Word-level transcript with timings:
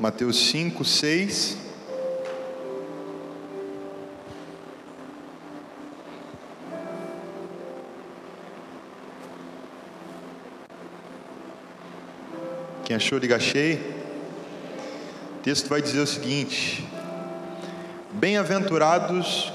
Mateus 0.00 0.48
5, 0.48 0.82
6. 0.82 1.58
Quem 12.82 12.96
achou, 12.96 13.20
diga 13.20 13.36
achei. 13.36 13.74
O 15.36 15.42
texto 15.42 15.68
vai 15.68 15.82
dizer 15.82 16.00
o 16.00 16.06
seguinte: 16.06 16.82
Bem-aventurados 18.12 19.52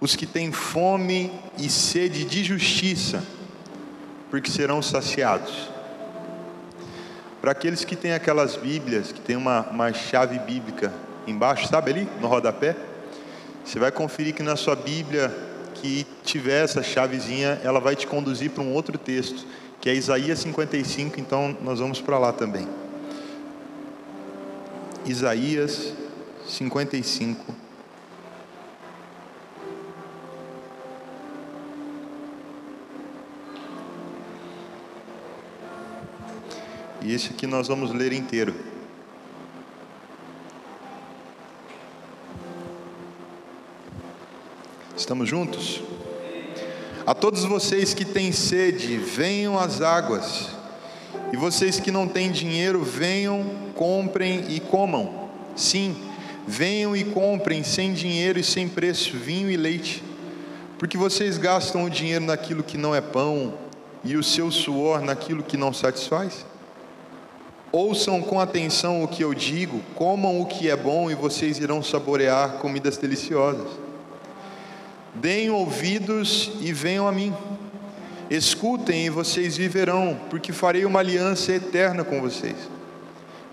os 0.00 0.16
que 0.16 0.26
têm 0.26 0.50
fome 0.50 1.30
e 1.56 1.70
sede 1.70 2.24
de 2.24 2.42
justiça, 2.42 3.22
porque 4.32 4.50
serão 4.50 4.82
saciados. 4.82 5.75
Para 7.46 7.52
aqueles 7.52 7.84
que 7.84 7.94
têm 7.94 8.12
aquelas 8.12 8.56
Bíblias, 8.56 9.12
que 9.12 9.20
tem 9.20 9.36
uma, 9.36 9.60
uma 9.70 9.92
chave 9.92 10.36
bíblica 10.36 10.92
embaixo, 11.28 11.68
sabe 11.68 11.92
ali, 11.92 12.08
no 12.20 12.26
rodapé? 12.26 12.74
Você 13.64 13.78
vai 13.78 13.92
conferir 13.92 14.34
que 14.34 14.42
na 14.42 14.56
sua 14.56 14.74
Bíblia 14.74 15.32
que 15.74 16.04
tiver 16.24 16.64
essa 16.64 16.82
chavezinha, 16.82 17.60
ela 17.62 17.78
vai 17.78 17.94
te 17.94 18.04
conduzir 18.04 18.50
para 18.50 18.64
um 18.64 18.72
outro 18.72 18.98
texto, 18.98 19.46
que 19.80 19.88
é 19.88 19.94
Isaías 19.94 20.40
55, 20.40 21.20
então 21.20 21.56
nós 21.62 21.78
vamos 21.78 22.00
para 22.00 22.18
lá 22.18 22.32
também. 22.32 22.66
Isaías 25.04 25.92
55. 26.48 27.65
E 37.06 37.14
esse 37.14 37.30
aqui 37.30 37.46
nós 37.46 37.68
vamos 37.68 37.92
ler 37.92 38.12
inteiro. 38.12 38.52
Estamos 44.96 45.28
juntos? 45.28 45.82
A 47.06 47.14
todos 47.14 47.44
vocês 47.44 47.94
que 47.94 48.04
têm 48.04 48.32
sede, 48.32 48.96
venham 48.96 49.56
às 49.56 49.80
águas. 49.80 50.48
E 51.32 51.36
vocês 51.36 51.78
que 51.78 51.92
não 51.92 52.08
têm 52.08 52.32
dinheiro, 52.32 52.82
venham, 52.82 53.52
comprem 53.76 54.44
e 54.48 54.58
comam. 54.58 55.28
Sim, 55.54 55.94
venham 56.44 56.96
e 56.96 57.04
comprem 57.04 57.62
sem 57.62 57.92
dinheiro 57.92 58.40
e 58.40 58.42
sem 58.42 58.68
preço 58.68 59.16
vinho 59.16 59.48
e 59.48 59.56
leite. 59.56 60.02
Porque 60.76 60.98
vocês 60.98 61.38
gastam 61.38 61.84
o 61.84 61.90
dinheiro 61.90 62.24
naquilo 62.24 62.64
que 62.64 62.76
não 62.76 62.92
é 62.92 63.00
pão 63.00 63.54
e 64.02 64.16
o 64.16 64.24
seu 64.24 64.50
suor 64.50 65.00
naquilo 65.00 65.44
que 65.44 65.56
não 65.56 65.72
satisfaz? 65.72 66.44
Ouçam 67.72 68.22
com 68.22 68.40
atenção 68.40 69.02
o 69.02 69.08
que 69.08 69.22
eu 69.22 69.34
digo, 69.34 69.80
comam 69.94 70.40
o 70.40 70.46
que 70.46 70.70
é 70.70 70.76
bom 70.76 71.10
e 71.10 71.14
vocês 71.14 71.58
irão 71.58 71.82
saborear 71.82 72.58
comidas 72.58 72.96
deliciosas. 72.96 73.68
Deem 75.14 75.50
ouvidos 75.50 76.52
e 76.60 76.72
venham 76.72 77.08
a 77.08 77.12
mim. 77.12 77.34
Escutem 78.30 79.06
e 79.06 79.10
vocês 79.10 79.56
viverão, 79.56 80.18
porque 80.30 80.52
farei 80.52 80.84
uma 80.84 81.00
aliança 81.00 81.52
eterna 81.52 82.04
com 82.04 82.20
vocês, 82.20 82.56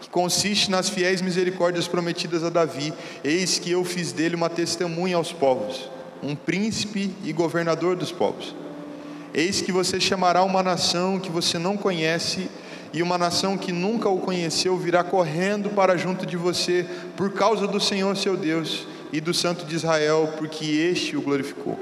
que 0.02 0.10
consiste 0.10 0.70
nas 0.70 0.90
fiéis 0.90 1.22
misericórdias 1.22 1.88
prometidas 1.88 2.44
a 2.44 2.50
Davi. 2.50 2.94
Eis 3.24 3.60
que 3.60 3.72
eu 3.72 3.84
fiz 3.84 4.12
dele 4.12 4.36
uma 4.36 4.50
testemunha 4.50 5.18
aos 5.18 5.32
povos, 5.32 5.90
um 6.22 6.36
príncipe 6.36 7.14
e 7.24 7.32
governador 7.32 7.96
dos 7.96 8.12
povos. 8.12 8.56
Eis 9.34 9.62
que 9.62 9.72
você 9.72 10.00
chamará 10.00 10.44
uma 10.44 10.62
nação 10.62 11.20
que 11.20 11.32
você 11.32 11.58
não 11.58 11.78
conhece 11.78 12.50
e 12.94 13.02
uma 13.02 13.18
nação 13.18 13.58
que 13.58 13.72
nunca 13.72 14.08
o 14.08 14.20
conheceu 14.20 14.78
virá 14.78 15.04
correndo 15.04 15.72
para 15.72 15.98
junto 15.98 16.28
de 16.28 16.38
você 16.38 16.86
por 17.18 17.34
causa 17.34 17.66
do 17.68 17.80
Senhor 17.80 18.16
seu 18.16 18.38
Deus 18.38 18.88
e 19.12 19.20
do 19.20 19.34
Santo 19.34 19.66
de 19.66 19.76
Israel, 19.76 20.32
porque 20.38 20.64
este 20.64 21.18
o 21.18 21.22
glorificou. 21.22 21.78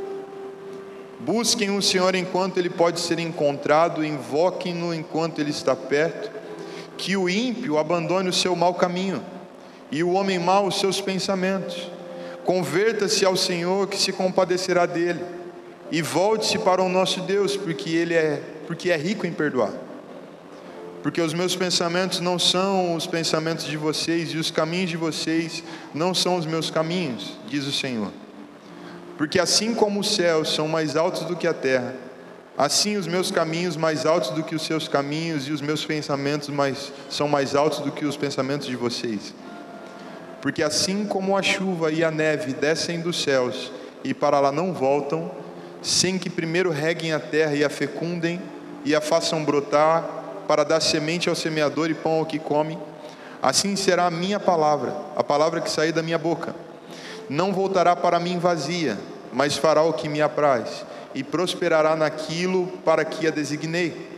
Busquem 1.20 1.70
o 1.70 1.82
Senhor 1.82 2.16
enquanto 2.16 2.58
ele 2.58 2.70
pode 2.70 3.02
ser 3.02 3.20
encontrado, 3.20 4.06
invoquem-no 4.06 4.94
enquanto 4.94 5.40
ele 5.40 5.52
está 5.52 5.76
perto. 5.76 6.32
Que 6.98 7.18
o 7.18 7.30
ímpio 7.30 7.78
abandone 7.78 8.30
o 8.30 8.34
seu 8.34 8.56
mau 8.56 8.74
caminho 8.74 9.22
e 9.92 10.04
o 10.04 10.14
homem 10.14 10.40
mau 10.40 10.68
os 10.68 10.80
seus 10.80 11.02
pensamentos. 11.02 11.90
Converta-se 12.46 13.26
ao 13.26 13.36
Senhor 13.36 13.88
que 13.88 14.00
se 14.00 14.14
compadecerá 14.14 14.86
dele 14.86 15.22
e 15.92 16.02
volte-se 16.02 16.58
para 16.58 16.82
o 16.82 16.90
nosso 16.90 17.22
Deus, 17.22 17.58
porque 17.58 17.90
ele 17.90 18.14
é 18.14 18.42
porque 18.66 18.90
é 18.90 18.96
rico 18.96 19.28
em 19.28 19.34
perdoar 19.34 19.91
porque 21.02 21.22
os 21.22 21.34
meus 21.34 21.56
pensamentos 21.56 22.20
não 22.20 22.38
são 22.38 22.96
os 22.96 23.08
pensamentos 23.08 23.66
de 23.66 23.76
vocês 23.76 24.30
e 24.30 24.38
os 24.38 24.52
caminhos 24.52 24.90
de 24.90 24.98
vocês 24.98 25.64
não 25.94 26.14
são 26.14 26.36
os 26.36 26.46
meus 26.46 26.70
caminhos, 26.70 27.38
diz 27.48 27.66
o 27.66 27.72
Senhor. 27.72 28.12
Porque 29.18 29.40
assim 29.40 29.74
como 29.74 30.00
os 30.00 30.16
céus 30.16 30.54
são 30.54 30.68
mais 30.68 30.96
altos 30.96 31.24
do 31.24 31.36
que 31.36 31.48
a 31.48 31.54
terra, 31.54 31.96
assim 32.58 32.98
os 32.98 33.08
meus 33.08 33.32
caminhos 33.32 33.76
mais 33.76 34.06
altos 34.06 34.30
do 34.32 34.44
que 34.44 34.56
os 34.56 34.64
seus 34.64 34.88
caminhos 34.88 35.48
e 35.48 35.52
os 35.52 35.62
meus 35.62 35.84
pensamentos 35.84 36.50
mais, 36.50 36.92
são 37.10 37.28
mais 37.28 37.56
altos 37.56 37.80
do 37.80 37.92
que 37.92 38.06
os 38.06 38.18
pensamentos 38.18 38.68
de 38.68 38.76
vocês. 38.76 39.34
Porque 40.42 40.64
assim 40.64 41.06
como 41.06 41.38
a 41.38 41.42
chuva 41.42 41.92
e 41.92 42.04
a 42.04 42.12
neve 42.12 42.54
descem 42.54 43.00
dos 43.00 43.22
céus 43.22 43.72
e 44.04 44.14
para 44.14 44.40
lá 44.40 44.52
não 44.52 44.74
voltam, 44.74 45.32
sem 45.82 46.20
que 46.20 46.30
primeiro 46.30 46.70
reguem 46.70 47.12
a 47.12 47.20
terra 47.20 47.56
e 47.56 47.64
a 47.64 47.70
fecundem 47.70 48.40
e 48.84 48.96
a 48.96 49.02
façam 49.02 49.44
brotar 49.44 50.21
para 50.52 50.66
dar 50.66 50.82
semente 50.82 51.30
ao 51.30 51.36
semeador 51.36 51.90
e 51.90 51.94
pão 51.94 52.20
ao 52.20 52.26
que 52.26 52.38
come, 52.38 52.78
assim 53.42 53.74
será 53.78 54.08
a 54.08 54.12
minha 54.12 54.38
palavra, 54.38 54.94
a 55.16 55.24
palavra 55.24 55.62
que 55.62 55.72
sair 55.72 55.94
da 55.94 56.04
minha 56.04 56.18
boca. 56.18 56.54
Não 57.30 57.54
voltará 57.54 57.96
para 57.96 58.20
mim 58.20 58.38
vazia, 58.38 59.00
mas 59.32 59.56
fará 59.56 59.82
o 59.82 59.94
que 59.94 60.10
me 60.10 60.22
apraz, 60.22 60.86
e 61.16 61.24
prosperará 61.24 61.96
naquilo 61.96 62.68
para 62.84 63.06
que 63.06 63.26
a 63.26 63.32
designei. 63.32 64.10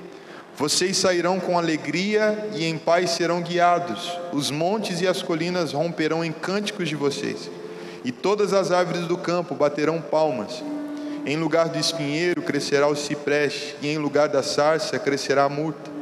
Vocês 0.58 0.98
sairão 0.98 1.40
com 1.40 1.56
alegria 1.56 2.50
e 2.56 2.66
em 2.66 2.80
paz 2.80 3.12
serão 3.12 3.40
guiados. 3.40 4.18
Os 4.32 4.50
montes 4.50 5.02
e 5.02 5.08
as 5.08 5.22
colinas 5.22 5.72
romperão 5.72 6.26
em 6.26 6.32
cânticos 6.32 6.90
de 6.90 6.96
vocês, 6.96 7.48
e 8.04 8.12
todas 8.12 8.54
as 8.54 8.72
árvores 8.72 9.06
do 9.06 9.20
campo 9.20 9.54
baterão 9.54 10.02
palmas. 10.02 10.64
Em 11.28 11.38
lugar 11.38 11.70
do 11.70 11.78
espinheiro 11.78 12.42
crescerá 12.42 12.88
o 12.88 12.96
cipreste, 12.96 13.76
e 13.84 13.88
em 13.88 14.00
lugar 14.00 14.30
da 14.30 14.42
sarça 14.42 14.98
crescerá 14.98 15.44
a 15.44 15.50
murta 15.50 15.93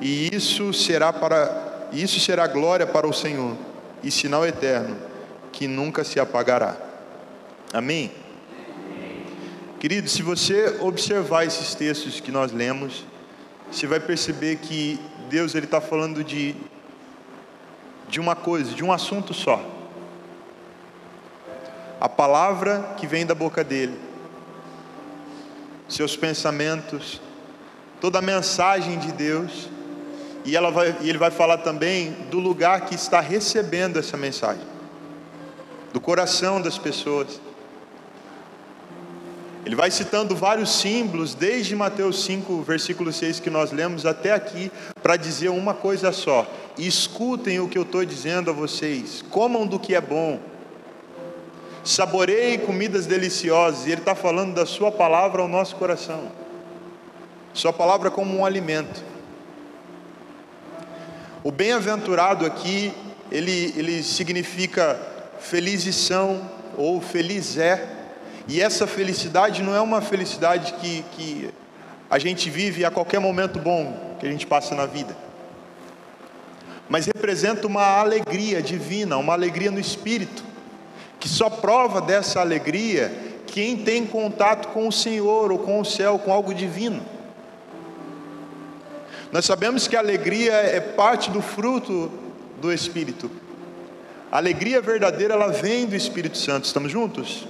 e 0.00 0.34
isso 0.34 0.72
será 0.72 1.12
para 1.12 1.88
isso 1.92 2.18
será 2.18 2.46
glória 2.46 2.86
para 2.86 3.06
o 3.06 3.12
Senhor 3.12 3.56
e 4.02 4.10
sinal 4.10 4.44
eterno 4.44 4.96
que 5.52 5.66
nunca 5.66 6.04
se 6.04 6.18
apagará. 6.18 6.76
Amém. 7.72 8.10
Querido, 9.78 10.08
se 10.08 10.22
você 10.22 10.76
observar 10.80 11.44
esses 11.44 11.74
textos 11.74 12.18
que 12.20 12.30
nós 12.30 12.50
lemos, 12.52 13.04
você 13.70 13.86
vai 13.86 14.00
perceber 14.00 14.56
que 14.56 15.00
Deus 15.28 15.54
ele 15.54 15.66
está 15.66 15.80
falando 15.80 16.24
de 16.24 16.54
de 18.08 18.20
uma 18.20 18.36
coisa, 18.36 18.72
de 18.72 18.84
um 18.84 18.92
assunto 18.92 19.34
só. 19.34 19.64
A 22.00 22.08
palavra 22.08 22.94
que 22.96 23.06
vem 23.06 23.26
da 23.26 23.34
boca 23.34 23.64
dele, 23.64 23.98
seus 25.88 26.16
pensamentos, 26.16 27.20
toda 28.00 28.18
a 28.18 28.22
mensagem 28.22 28.98
de 28.98 29.12
Deus 29.12 29.68
e, 30.46 30.54
ela 30.54 30.70
vai, 30.70 30.96
e 31.00 31.08
ele 31.08 31.18
vai 31.18 31.30
falar 31.30 31.58
também 31.58 32.12
do 32.30 32.38
lugar 32.38 32.82
que 32.82 32.94
está 32.94 33.20
recebendo 33.20 33.98
essa 33.98 34.16
mensagem, 34.16 34.62
do 35.92 36.00
coração 36.00 36.60
das 36.60 36.78
pessoas. 36.78 37.40
Ele 39.64 39.74
vai 39.74 39.90
citando 39.90 40.36
vários 40.36 40.78
símbolos, 40.78 41.34
desde 41.34 41.74
Mateus 41.74 42.24
5, 42.24 42.62
versículo 42.62 43.12
6 43.12 43.40
que 43.40 43.50
nós 43.50 43.72
lemos 43.72 44.06
até 44.06 44.32
aqui, 44.32 44.70
para 45.02 45.16
dizer 45.16 45.48
uma 45.48 45.74
coisa 45.74 46.12
só: 46.12 46.46
escutem 46.78 47.58
o 47.58 47.68
que 47.68 47.76
eu 47.76 47.82
estou 47.82 48.04
dizendo 48.04 48.48
a 48.48 48.54
vocês, 48.54 49.24
comam 49.28 49.66
do 49.66 49.80
que 49.80 49.96
é 49.96 50.00
bom, 50.00 50.38
saboreiem 51.82 52.60
comidas 52.60 53.04
deliciosas, 53.06 53.84
e 53.84 53.90
Ele 53.90 54.00
está 54.00 54.14
falando 54.14 54.54
da 54.54 54.64
Sua 54.64 54.92
palavra 54.92 55.42
ao 55.42 55.48
nosso 55.48 55.74
coração, 55.74 56.30
Sua 57.52 57.72
palavra 57.72 58.12
como 58.12 58.36
um 58.36 58.46
alimento. 58.46 59.15
O 61.46 61.52
bem-aventurado 61.52 62.44
aqui, 62.44 62.92
ele, 63.30 63.72
ele 63.76 64.02
significa 64.02 65.00
felizes 65.38 65.94
são 65.94 66.42
ou 66.76 67.00
feliz 67.00 67.56
é. 67.56 67.86
E 68.48 68.60
essa 68.60 68.84
felicidade 68.84 69.62
não 69.62 69.72
é 69.72 69.80
uma 69.80 70.00
felicidade 70.00 70.72
que, 70.72 71.04
que 71.12 71.50
a 72.10 72.18
gente 72.18 72.50
vive 72.50 72.84
a 72.84 72.90
qualquer 72.90 73.20
momento 73.20 73.60
bom 73.60 74.16
que 74.18 74.26
a 74.26 74.28
gente 74.28 74.44
passa 74.44 74.74
na 74.74 74.86
vida. 74.86 75.16
Mas 76.88 77.06
representa 77.06 77.64
uma 77.68 77.96
alegria 77.96 78.60
divina, 78.60 79.16
uma 79.16 79.34
alegria 79.34 79.70
no 79.70 79.78
espírito, 79.78 80.42
que 81.20 81.28
só 81.28 81.48
prova 81.48 82.00
dessa 82.00 82.40
alegria 82.40 83.16
quem 83.46 83.76
tem 83.76 84.04
contato 84.04 84.66
com 84.70 84.88
o 84.88 84.92
Senhor 84.92 85.52
ou 85.52 85.60
com 85.60 85.80
o 85.80 85.84
céu, 85.84 86.18
com 86.18 86.32
algo 86.32 86.52
divino. 86.52 87.00
Nós 89.32 89.44
sabemos 89.44 89.88
que 89.88 89.96
a 89.96 89.98
alegria 89.98 90.52
é 90.52 90.80
parte 90.80 91.30
do 91.30 91.42
fruto 91.42 92.10
do 92.60 92.72
Espírito, 92.72 93.30
A 94.30 94.38
alegria 94.38 94.80
verdadeira, 94.80 95.34
ela 95.34 95.48
vem 95.48 95.86
do 95.86 95.94
Espírito 95.94 96.36
Santo. 96.36 96.64
Estamos 96.64 96.90
juntos? 96.90 97.46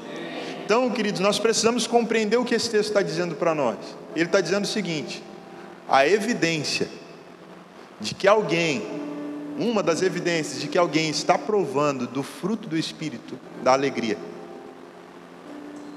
Então, 0.64 0.90
queridos, 0.90 1.20
nós 1.20 1.38
precisamos 1.38 1.86
compreender 1.86 2.36
o 2.36 2.44
que 2.44 2.54
esse 2.54 2.68
texto 2.68 2.88
está 2.88 3.00
dizendo 3.00 3.34
para 3.34 3.54
nós. 3.54 3.76
Ele 4.14 4.26
está 4.26 4.40
dizendo 4.40 4.64
o 4.64 4.68
seguinte: 4.68 5.22
a 5.88 6.06
evidência 6.06 6.88
de 8.00 8.14
que 8.14 8.28
alguém, 8.28 8.82
uma 9.58 9.82
das 9.82 10.02
evidências 10.02 10.60
de 10.60 10.68
que 10.68 10.76
alguém 10.76 11.08
está 11.08 11.38
provando 11.38 12.06
do 12.06 12.22
fruto 12.22 12.68
do 12.68 12.76
Espírito, 12.76 13.38
da 13.62 13.72
alegria, 13.72 14.18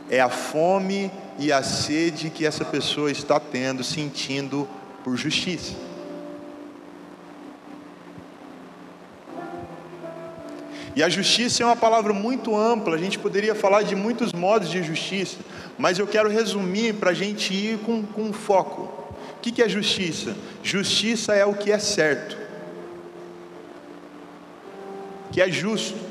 é 0.09 0.19
a 0.19 0.29
fome 0.29 1.11
e 1.37 1.51
a 1.51 1.61
sede 1.61 2.29
que 2.29 2.45
essa 2.45 2.63
pessoa 2.63 3.11
está 3.11 3.39
tendo, 3.39 3.83
sentindo 3.83 4.67
por 5.03 5.15
justiça. 5.15 5.73
E 10.95 11.03
a 11.03 11.07
justiça 11.07 11.63
é 11.63 11.65
uma 11.65 11.75
palavra 11.75 12.11
muito 12.13 12.57
ampla, 12.57 12.95
a 12.95 12.99
gente 12.99 13.17
poderia 13.17 13.55
falar 13.55 13.83
de 13.83 13.95
muitos 13.95 14.33
modos 14.33 14.69
de 14.69 14.83
justiça, 14.83 15.37
mas 15.77 15.97
eu 15.97 16.05
quero 16.05 16.29
resumir 16.29 16.95
para 16.95 17.11
a 17.11 17.13
gente 17.13 17.53
ir 17.53 17.77
com, 17.79 18.03
com 18.03 18.33
foco. 18.33 18.81
O 19.37 19.41
que, 19.41 19.51
que 19.51 19.61
é 19.61 19.69
justiça? 19.69 20.35
Justiça 20.61 21.33
é 21.33 21.45
o 21.45 21.53
que 21.53 21.71
é 21.71 21.79
certo, 21.79 22.37
que 25.31 25.41
é 25.41 25.49
justo. 25.49 26.09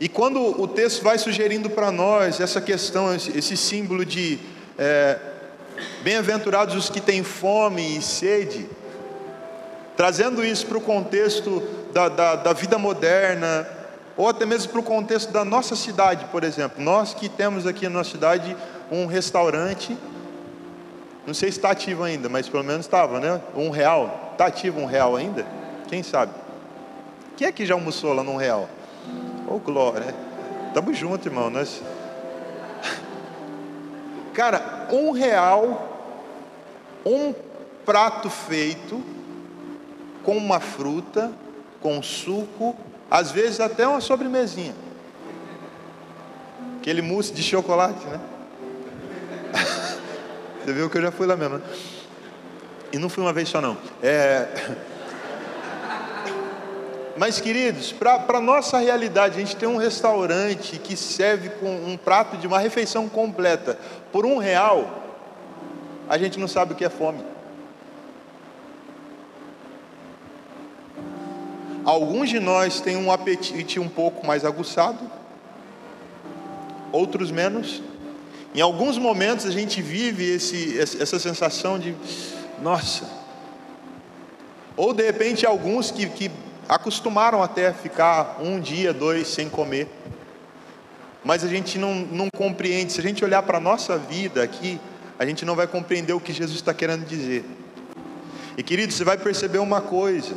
E 0.00 0.08
quando 0.08 0.40
o 0.40 0.66
texto 0.66 1.02
vai 1.02 1.18
sugerindo 1.18 1.68
para 1.68 1.90
nós 1.90 2.40
essa 2.40 2.60
questão, 2.60 3.14
esse 3.14 3.56
símbolo 3.56 4.04
de 4.04 4.38
é, 4.78 5.18
bem-aventurados 6.02 6.74
os 6.74 6.88
que 6.88 7.00
têm 7.00 7.22
fome 7.22 7.98
e 7.98 8.02
sede, 8.02 8.68
Trazendo 9.98 10.44
isso 10.44 10.64
para 10.64 10.78
o 10.78 10.80
contexto 10.80 11.60
da, 11.92 12.08
da, 12.08 12.36
da 12.36 12.52
vida 12.52 12.78
moderna, 12.78 13.68
ou 14.16 14.28
até 14.28 14.46
mesmo 14.46 14.70
para 14.70 14.78
o 14.78 14.82
contexto 14.84 15.32
da 15.32 15.44
nossa 15.44 15.74
cidade, 15.74 16.24
por 16.26 16.44
exemplo. 16.44 16.80
Nós 16.80 17.14
que 17.14 17.28
temos 17.28 17.66
aqui 17.66 17.88
na 17.88 17.98
nossa 17.98 18.12
cidade 18.12 18.56
um 18.92 19.06
restaurante, 19.06 19.98
não 21.26 21.34
sei 21.34 21.50
se 21.50 21.58
está 21.58 21.72
ativo 21.72 22.04
ainda, 22.04 22.28
mas 22.28 22.48
pelo 22.48 22.62
menos 22.62 22.86
estava, 22.86 23.18
né? 23.18 23.40
Um 23.56 23.70
real. 23.70 24.30
Está 24.30 24.46
ativo 24.46 24.78
um 24.78 24.86
real 24.86 25.16
ainda? 25.16 25.44
Quem 25.88 26.00
sabe? 26.04 26.30
Quem 27.36 27.48
é 27.48 27.50
que 27.50 27.66
já 27.66 27.74
almoçou 27.74 28.12
lá 28.12 28.22
num 28.22 28.36
real? 28.36 28.68
Ô 29.48 29.56
oh, 29.56 29.58
glória, 29.58 30.14
tamo 30.72 30.94
junto, 30.94 31.26
irmão. 31.26 31.50
Nós... 31.50 31.82
Cara, 34.38 34.86
um 34.92 35.10
real, 35.10 36.14
um 37.04 37.34
prato 37.84 38.30
feito 38.30 39.02
com 40.22 40.36
uma 40.36 40.60
fruta, 40.60 41.32
com 41.80 42.00
suco, 42.00 42.76
às 43.10 43.32
vezes 43.32 43.58
até 43.58 43.84
uma 43.84 44.00
sobremesinha. 44.00 44.76
Aquele 46.78 47.02
mousse 47.02 47.32
de 47.32 47.42
chocolate, 47.42 48.06
né? 48.06 48.20
Você 50.64 50.72
viu 50.72 50.88
que 50.88 50.98
eu 50.98 51.02
já 51.02 51.10
fui 51.10 51.26
lá 51.26 51.34
mesmo, 51.34 51.58
né? 51.58 51.64
E 52.92 52.98
não 52.98 53.08
fui 53.08 53.24
uma 53.24 53.32
vez 53.32 53.48
só 53.48 53.60
não. 53.60 53.76
É... 54.00 54.46
Mas 57.18 57.40
queridos, 57.40 57.90
para 57.90 58.22
a 58.28 58.40
nossa 58.40 58.78
realidade, 58.78 59.36
a 59.36 59.40
gente 59.40 59.56
tem 59.56 59.68
um 59.68 59.76
restaurante 59.76 60.78
que 60.78 60.96
serve 60.96 61.48
com 61.48 61.68
um 61.68 61.96
prato 61.96 62.36
de 62.36 62.46
uma 62.46 62.60
refeição 62.60 63.08
completa 63.08 63.76
por 64.12 64.24
um 64.24 64.38
real, 64.38 65.02
a 66.08 66.16
gente 66.16 66.38
não 66.38 66.46
sabe 66.46 66.72
o 66.72 66.76
que 66.76 66.84
é 66.84 66.88
fome. 66.88 67.20
Alguns 71.84 72.28
de 72.28 72.38
nós 72.38 72.80
têm 72.80 72.96
um 72.96 73.10
apetite 73.10 73.80
um 73.80 73.88
pouco 73.88 74.24
mais 74.24 74.44
aguçado, 74.44 75.10
outros 76.92 77.32
menos. 77.32 77.82
Em 78.54 78.60
alguns 78.60 78.96
momentos 78.96 79.44
a 79.44 79.50
gente 79.50 79.82
vive 79.82 80.24
esse, 80.24 80.78
essa 80.78 81.18
sensação 81.18 81.80
de, 81.80 81.96
nossa. 82.62 83.08
Ou 84.76 84.94
de 84.94 85.02
repente 85.02 85.44
alguns 85.44 85.90
que, 85.90 86.08
que 86.10 86.30
acostumaram 86.68 87.42
até 87.42 87.68
a 87.68 87.72
ficar 87.72 88.38
um 88.40 88.60
dia, 88.60 88.92
dois 88.92 89.28
sem 89.28 89.48
comer. 89.48 89.88
Mas 91.24 91.42
a 91.42 91.48
gente 91.48 91.78
não, 91.78 91.94
não 91.94 92.28
compreende. 92.30 92.92
Se 92.92 93.00
a 93.00 93.02
gente 93.02 93.24
olhar 93.24 93.42
para 93.42 93.58
a 93.58 93.60
nossa 93.60 93.96
vida 93.96 94.42
aqui, 94.42 94.78
a 95.18 95.24
gente 95.24 95.44
não 95.44 95.56
vai 95.56 95.66
compreender 95.66 96.12
o 96.12 96.20
que 96.20 96.32
Jesus 96.32 96.58
está 96.58 96.74
querendo 96.74 97.04
dizer. 97.06 97.44
E 98.56 98.62
querido, 98.62 98.92
você 98.92 99.04
vai 99.04 99.16
perceber 99.16 99.58
uma 99.58 99.80
coisa 99.80 100.34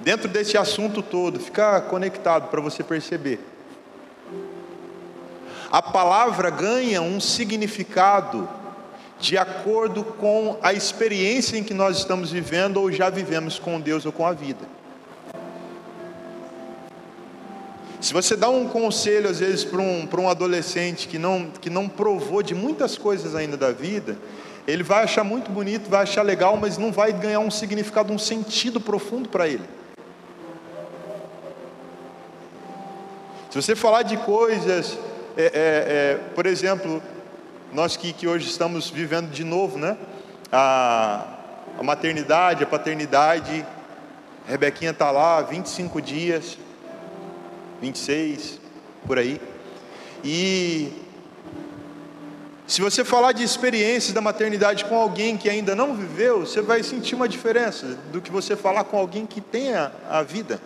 dentro 0.00 0.28
desse 0.28 0.56
assunto 0.56 1.02
todo, 1.02 1.38
ficar 1.38 1.82
conectado 1.82 2.48
para 2.48 2.60
você 2.60 2.82
perceber. 2.82 3.40
A 5.70 5.82
palavra 5.82 6.50
ganha 6.50 7.02
um 7.02 7.20
significado 7.20 8.48
de 9.18 9.38
acordo 9.38 10.04
com 10.04 10.58
a 10.62 10.72
experiência 10.72 11.56
em 11.56 11.64
que 11.64 11.74
nós 11.74 11.98
estamos 11.98 12.30
vivendo 12.30 12.76
ou 12.76 12.92
já 12.92 13.08
vivemos 13.10 13.58
com 13.58 13.80
Deus 13.80 14.04
ou 14.04 14.12
com 14.12 14.26
a 14.26 14.32
vida. 14.32 14.64
Se 18.04 18.12
você 18.12 18.36
dá 18.36 18.50
um 18.50 18.68
conselho, 18.68 19.30
às 19.30 19.40
vezes, 19.40 19.64
para 19.64 19.80
um, 19.80 20.06
um 20.18 20.28
adolescente 20.28 21.08
que 21.08 21.18
não, 21.18 21.46
que 21.58 21.70
não 21.70 21.88
provou 21.88 22.42
de 22.42 22.54
muitas 22.54 22.98
coisas 22.98 23.34
ainda 23.34 23.56
da 23.56 23.72
vida, 23.72 24.18
ele 24.68 24.82
vai 24.82 25.04
achar 25.04 25.24
muito 25.24 25.50
bonito, 25.50 25.88
vai 25.88 26.02
achar 26.02 26.20
legal, 26.20 26.58
mas 26.58 26.76
não 26.76 26.92
vai 26.92 27.14
ganhar 27.14 27.40
um 27.40 27.50
significado, 27.50 28.12
um 28.12 28.18
sentido 28.18 28.78
profundo 28.78 29.30
para 29.30 29.48
ele. 29.48 29.64
Se 33.48 33.62
você 33.62 33.74
falar 33.74 34.02
de 34.02 34.18
coisas, 34.18 34.98
é, 35.34 35.44
é, 35.44 35.50
é, 35.54 36.20
por 36.34 36.44
exemplo, 36.44 37.02
nós 37.72 37.96
que, 37.96 38.12
que 38.12 38.28
hoje 38.28 38.50
estamos 38.50 38.90
vivendo 38.90 39.30
de 39.30 39.44
novo, 39.44 39.78
né? 39.78 39.96
A, 40.52 41.24
a 41.78 41.82
maternidade, 41.82 42.64
a 42.64 42.66
paternidade, 42.66 43.64
a 44.46 44.50
Rebequinha 44.50 44.90
está 44.90 45.10
lá 45.10 45.40
25 45.40 46.02
dias, 46.02 46.58
26, 47.80 48.60
por 49.06 49.18
aí. 49.18 49.40
E 50.22 50.92
se 52.66 52.80
você 52.80 53.04
falar 53.04 53.32
de 53.32 53.42
experiências 53.42 54.14
da 54.14 54.22
maternidade 54.22 54.86
com 54.86 54.96
alguém 54.96 55.36
que 55.36 55.50
ainda 55.50 55.74
não 55.74 55.94
viveu, 55.94 56.40
você 56.40 56.62
vai 56.62 56.82
sentir 56.82 57.14
uma 57.14 57.28
diferença 57.28 57.98
do 58.10 58.22
que 58.22 58.30
você 58.30 58.56
falar 58.56 58.84
com 58.84 58.98
alguém 58.98 59.26
que 59.26 59.40
tenha 59.40 59.92
a 60.08 60.22
vida. 60.22 60.60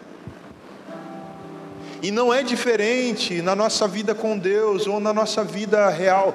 E 2.00 2.12
não 2.12 2.32
é 2.32 2.44
diferente 2.44 3.42
na 3.42 3.56
nossa 3.56 3.88
vida 3.88 4.14
com 4.14 4.38
Deus 4.38 4.86
ou 4.86 5.00
na 5.00 5.12
nossa 5.12 5.42
vida 5.42 5.88
real. 5.88 6.32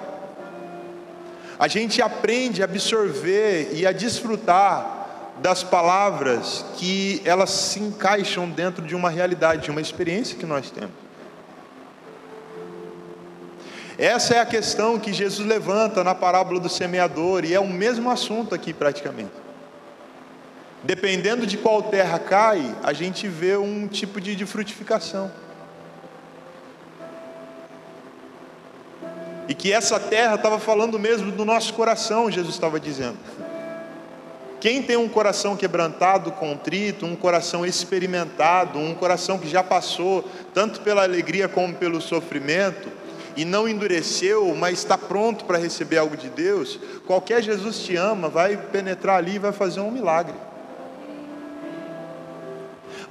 A 1.57 1.69
gente 1.69 2.01
aprende 2.01 2.61
a 2.61 2.65
absorver 2.65 3.69
e 3.71 3.85
a 3.85 3.93
desfrutar 3.93 5.02
das 5.43 5.61
palavras 5.61 6.63
que 6.77 7.21
elas 7.25 7.49
se 7.49 7.77
encaixam 7.77 8.49
dentro 8.49 8.81
de 8.81 8.95
uma 8.95 9.09
realidade, 9.09 9.63
de 9.63 9.71
uma 9.71 9.81
experiência 9.81 10.37
que 10.37 10.45
nós 10.45 10.71
temos. 10.71 10.93
Essa 13.97 14.35
é 14.35 14.39
a 14.39 14.45
questão 14.45 14.97
que 14.97 15.11
Jesus 15.11 15.45
levanta 15.45 16.01
na 16.01 16.15
parábola 16.15 16.61
do 16.61 16.69
semeador, 16.69 17.43
e 17.43 17.53
é 17.53 17.59
o 17.59 17.67
mesmo 17.67 18.09
assunto 18.09 18.55
aqui 18.55 18.73
praticamente. 18.73 19.33
Dependendo 20.81 21.45
de 21.45 21.57
qual 21.57 21.83
terra 21.83 22.17
cai, 22.19 22.73
a 22.81 22.93
gente 22.93 23.27
vê 23.27 23.57
um 23.57 23.85
tipo 23.85 24.21
de, 24.21 24.37
de 24.37 24.45
frutificação. 24.45 25.29
E 29.49 29.53
que 29.53 29.73
essa 29.73 29.99
terra 29.99 30.35
estava 30.35 30.57
falando 30.57 30.97
mesmo 30.97 31.33
do 31.33 31.43
nosso 31.43 31.73
coração, 31.73 32.31
Jesus 32.31 32.55
estava 32.55 32.79
dizendo. 32.79 33.17
Quem 34.63 34.81
tem 34.81 34.95
um 34.95 35.09
coração 35.09 35.57
quebrantado, 35.57 36.31
contrito, 36.31 37.05
um 37.05 37.17
coração 37.17 37.65
experimentado, 37.65 38.79
um 38.79 38.95
coração 38.95 39.37
que 39.37 39.49
já 39.49 39.61
passou 39.61 40.23
tanto 40.53 40.79
pela 40.79 41.03
alegria 41.03 41.49
como 41.49 41.75
pelo 41.75 41.99
sofrimento, 41.99 42.87
e 43.35 43.43
não 43.43 43.67
endureceu, 43.67 44.55
mas 44.55 44.79
está 44.79 44.97
pronto 44.97 45.43
para 45.43 45.57
receber 45.57 45.97
algo 45.97 46.15
de 46.15 46.29
Deus, 46.29 46.79
qualquer 47.05 47.43
Jesus 47.43 47.79
te 47.79 47.97
ama, 47.97 48.29
vai 48.29 48.55
penetrar 48.55 49.17
ali 49.17 49.35
e 49.35 49.39
vai 49.39 49.51
fazer 49.51 49.81
um 49.81 49.91
milagre. 49.91 50.35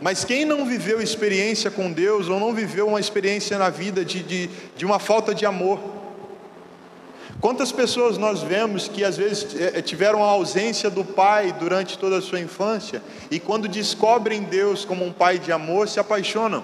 Mas 0.01 0.25
quem 0.25 0.47
não 0.47 0.65
viveu 0.65 1.03
experiência 1.03 1.71
com 1.71 1.93
Deus, 1.93 2.31
ou 2.31 2.41
não 2.41 2.55
viveu 2.55 2.89
uma 2.89 2.99
experiência 2.99 3.59
na 3.59 3.69
vida 3.69 4.03
de, 4.03 4.23
de, 4.23 4.51
de 4.75 4.87
uma 4.87 4.99
falta 4.99 5.35
de 5.35 5.45
amor, 5.45 6.02
Quantas 7.43 7.73
pessoas 7.73 8.17
nós 8.19 8.41
vemos 8.41 8.87
que 8.87 9.03
às 9.03 9.17
vezes 9.17 9.57
é, 9.61 9.81
é, 9.81 9.83
tiveram 9.83 10.23
a 10.23 10.29
ausência 10.29 10.89
do 10.89 11.05
pai 11.05 11.53
durante 11.53 11.99
toda 11.99 12.19
a 12.19 12.23
sua 12.23 12.39
infância 12.39 13.03
e 13.33 13.41
quando 13.41 13.67
descobrem 13.67 14.45
Deus 14.45 14.85
como 14.85 15.05
um 15.05 15.13
pai 15.13 15.41
de 15.41 15.51
amor 15.51 15.89
se 15.89 15.99
apaixonam? 15.99 16.63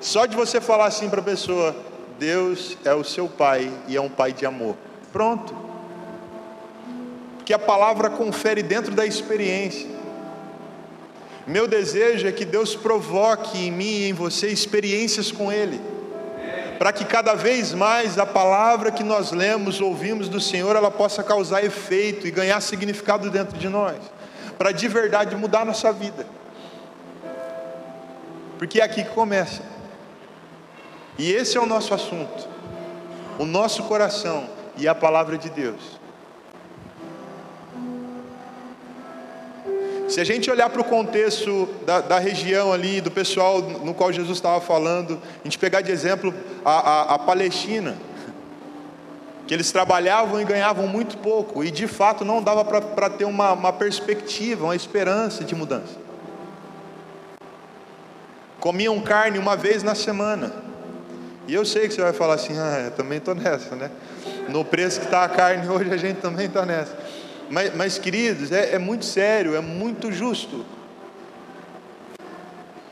Só 0.00 0.26
de 0.26 0.34
você 0.34 0.60
falar 0.60 0.86
assim 0.86 1.08
para 1.08 1.20
a 1.20 1.24
pessoa, 1.24 1.76
Deus 2.18 2.76
é 2.84 2.92
o 2.92 3.04
seu 3.04 3.28
pai 3.28 3.72
e 3.86 3.96
é 3.96 4.00
um 4.00 4.08
pai 4.08 4.32
de 4.32 4.44
amor. 4.44 4.74
Pronto. 5.12 5.56
Porque 7.36 7.54
a 7.54 7.60
palavra 7.60 8.10
confere 8.10 8.60
dentro 8.60 8.92
da 8.92 9.06
experiência. 9.06 9.86
Meu 11.46 11.68
desejo 11.68 12.26
é 12.26 12.32
que 12.32 12.44
Deus 12.44 12.74
provoque 12.74 13.56
em 13.56 13.70
mim 13.70 13.84
e 13.84 14.08
em 14.08 14.12
você 14.12 14.48
experiências 14.48 15.30
com 15.30 15.52
Ele, 15.52 15.80
para 16.82 16.92
que 16.92 17.04
cada 17.04 17.34
vez 17.34 17.72
mais 17.72 18.18
a 18.18 18.26
palavra 18.26 18.90
que 18.90 19.04
nós 19.04 19.30
lemos, 19.30 19.80
ouvimos 19.80 20.28
do 20.28 20.40
Senhor, 20.40 20.74
ela 20.74 20.90
possa 20.90 21.22
causar 21.22 21.64
efeito 21.64 22.26
e 22.26 22.30
ganhar 22.32 22.60
significado 22.60 23.30
dentro 23.30 23.56
de 23.56 23.68
nós, 23.68 23.98
para 24.58 24.72
de 24.72 24.88
verdade 24.88 25.36
mudar 25.36 25.64
nossa 25.64 25.92
vida, 25.92 26.26
porque 28.58 28.80
é 28.80 28.82
aqui 28.82 29.04
que 29.04 29.10
começa, 29.10 29.62
e 31.16 31.30
esse 31.30 31.56
é 31.56 31.60
o 31.60 31.66
nosso 31.66 31.94
assunto, 31.94 32.48
o 33.38 33.46
nosso 33.46 33.84
coração 33.84 34.50
e 34.76 34.88
a 34.88 34.94
palavra 34.94 35.38
de 35.38 35.50
Deus. 35.50 36.01
Se 40.12 40.20
a 40.20 40.24
gente 40.24 40.50
olhar 40.50 40.68
para 40.68 40.82
o 40.82 40.84
contexto 40.84 41.66
da, 41.86 42.02
da, 42.02 42.18
região 42.18 42.70
ali, 42.70 43.00
do 43.00 43.10
pessoal 43.10 43.62
no 43.62 43.94
qual 43.94 44.12
Jesus 44.12 44.36
estava 44.36 44.60
falando, 44.60 45.18
a 45.40 45.44
gente 45.44 45.58
pegar 45.58 45.80
de 45.80 45.90
exemplo 45.90 46.34
a, 46.62 46.70
a, 46.70 47.14
a 47.14 47.18
Palestina, 47.18 47.96
que 49.46 49.54
eles 49.54 49.72
trabalhavam 49.72 50.38
e 50.38 50.44
ganhavam 50.44 50.86
muito 50.86 51.16
pouco, 51.16 51.64
e 51.64 51.70
de 51.70 51.86
fato 51.86 52.26
não 52.26 52.42
dava 52.42 52.62
para 52.62 53.08
ter 53.08 53.24
uma, 53.24 53.54
uma 53.54 53.72
perspectiva, 53.72 54.64
uma 54.64 54.76
esperança 54.76 55.44
de 55.44 55.54
mudança. 55.54 55.96
Comiam 58.60 59.00
carne 59.00 59.38
uma 59.38 59.56
vez 59.56 59.82
na 59.82 59.94
semana. 59.94 60.52
E 61.48 61.54
eu 61.54 61.64
sei 61.64 61.88
que 61.88 61.94
você 61.94 62.02
vai 62.02 62.12
falar 62.12 62.34
assim, 62.34 62.58
ah, 62.58 62.82
eu 62.84 62.90
também 62.90 63.16
estou 63.16 63.34
nessa, 63.34 63.74
né? 63.74 63.90
No 64.50 64.62
preço 64.62 65.00
que 65.00 65.06
está 65.06 65.24
a 65.24 65.28
carne 65.30 65.66
hoje, 65.72 65.90
a 65.90 65.96
gente 65.96 66.20
também 66.20 66.48
está 66.48 66.66
nessa. 66.66 67.01
Mas, 67.52 67.74
mas 67.74 67.98
queridos, 67.98 68.50
é, 68.50 68.76
é 68.76 68.78
muito 68.78 69.04
sério, 69.04 69.54
é 69.54 69.60
muito 69.60 70.10
justo. 70.10 70.64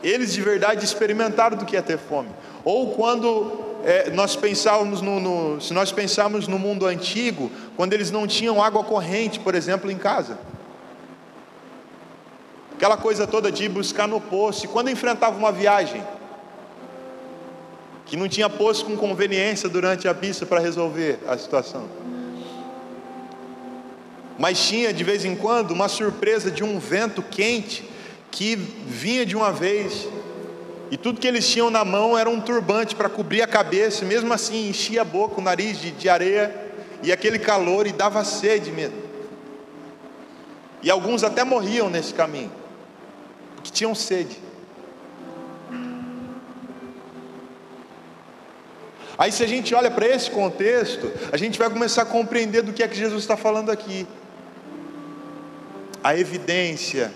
Eles 0.05 0.35
de 0.35 0.43
verdade 0.43 0.85
experimentaram 0.85 1.57
do 1.57 1.65
que 1.65 1.79
é 1.79 1.81
ter 1.81 1.97
fome. 1.97 2.29
Ou 2.63 2.91
quando 2.91 3.59
é, 3.83 4.11
nós 4.11 4.37
pensávamos 4.37 5.01
no, 5.01 5.19
no, 5.19 5.61
se 5.63 5.73
nós 5.73 5.91
pensarmos 5.93 6.47
no 6.47 6.59
mundo 6.59 6.85
antigo, 6.85 7.51
quando 7.75 7.95
eles 7.95 8.11
não 8.11 8.27
tinham 8.27 8.63
água 8.63 8.85
corrente, 8.85 9.41
por 9.41 9.55
exemplo, 9.55 9.91
em 9.91 9.97
casa. 9.97 10.39
Aquela 12.75 12.99
coisa 12.99 13.27
toda 13.27 13.51
de 13.51 13.65
ir 13.65 13.71
buscar 13.71 14.07
no 14.07 14.21
poço. 14.21 14.67
E 14.67 14.69
quando 14.69 14.91
enfrentava 14.91 15.39
uma 15.39 15.51
viagem, 15.51 16.05
que 18.05 18.15
não 18.15 18.29
tinha 18.29 18.51
poço 18.51 18.85
com 18.85 18.95
conveniência 18.95 19.71
durante 19.71 20.07
a 20.07 20.15
pista 20.15 20.45
para 20.45 20.61
resolver 20.61 21.19
a 21.27 21.39
situação 21.39 22.10
mas 24.41 24.59
tinha 24.59 24.91
de 24.91 25.05
vez 25.05 25.27
em 25.27 25.37
quando 25.37 25.73
uma 25.73 25.87
surpresa 25.87 26.51
de 26.51 26.65
um 26.65 26.79
vento 26.79 27.23
quente 27.23 27.85
que 28.31 28.57
vinha 28.57 29.27
de 29.27 29.37
uma 29.37 29.53
vez, 29.53 30.09
e 30.91 30.97
tudo 30.97 31.21
que 31.21 31.29
eles 31.29 31.47
tinham 31.47 31.69
na 31.69 31.85
mão 31.85 32.17
era 32.17 32.31
um 32.31 32.41
turbante 32.41 32.97
para 32.97 33.11
cobrir 33.11 33.43
a 33.43 33.47
cabeça, 33.47 34.03
mesmo 34.03 34.33
assim 34.33 34.71
enchia 34.71 35.03
a 35.03 35.05
boca, 35.05 35.39
o 35.39 35.45
nariz 35.45 35.79
de, 35.79 35.91
de 35.91 36.09
areia, 36.09 36.57
e 37.03 37.13
aquele 37.13 37.39
calor, 37.39 37.87
e 37.87 37.93
dava 37.93 38.25
sede 38.25 38.73
mesmo. 38.73 38.97
E 40.83 40.91
alguns 40.91 41.23
até 41.23 41.45
morriam 41.45 41.91
nesse 41.91 42.15
caminho, 42.15 42.51
porque 43.57 43.71
tinham 43.71 43.95
sede. 43.95 44.39
Aí, 49.19 49.31
se 49.31 49.45
a 49.45 49.47
gente 49.47 49.75
olha 49.75 49.91
para 49.91 50.07
esse 50.07 50.31
contexto, 50.31 51.13
a 51.31 51.37
gente 51.37 51.59
vai 51.59 51.69
começar 51.69 52.03
a 52.03 52.07
compreender 52.07 52.63
do 52.63 52.73
que 52.73 52.83
é 52.83 52.89
que 52.89 52.97
Jesus 52.97 53.23
está 53.23 53.37
falando 53.37 53.69
aqui 53.69 54.07
a 56.03 56.17
evidência 56.17 57.13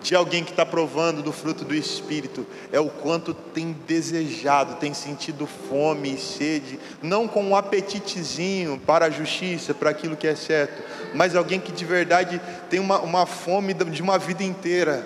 de 0.00 0.14
alguém 0.14 0.44
que 0.44 0.50
está 0.50 0.64
provando 0.64 1.22
do 1.22 1.32
fruto 1.32 1.64
do 1.64 1.74
Espírito 1.74 2.46
é 2.72 2.78
o 2.78 2.88
quanto 2.88 3.34
tem 3.34 3.76
desejado, 3.86 4.76
tem 4.76 4.94
sentido 4.94 5.46
fome 5.46 6.14
e 6.14 6.18
sede, 6.18 6.78
não 7.02 7.26
com 7.26 7.42
um 7.42 7.56
apetitezinho 7.56 8.80
para 8.86 9.06
a 9.06 9.10
justiça, 9.10 9.74
para 9.74 9.90
aquilo 9.90 10.16
que 10.16 10.26
é 10.26 10.36
certo, 10.36 10.82
mas 11.14 11.34
alguém 11.34 11.60
que 11.60 11.72
de 11.72 11.84
verdade 11.84 12.40
tem 12.70 12.78
uma, 12.78 13.00
uma 13.00 13.26
fome 13.26 13.74
de 13.74 14.00
uma 14.00 14.18
vida 14.18 14.44
inteira. 14.44 15.04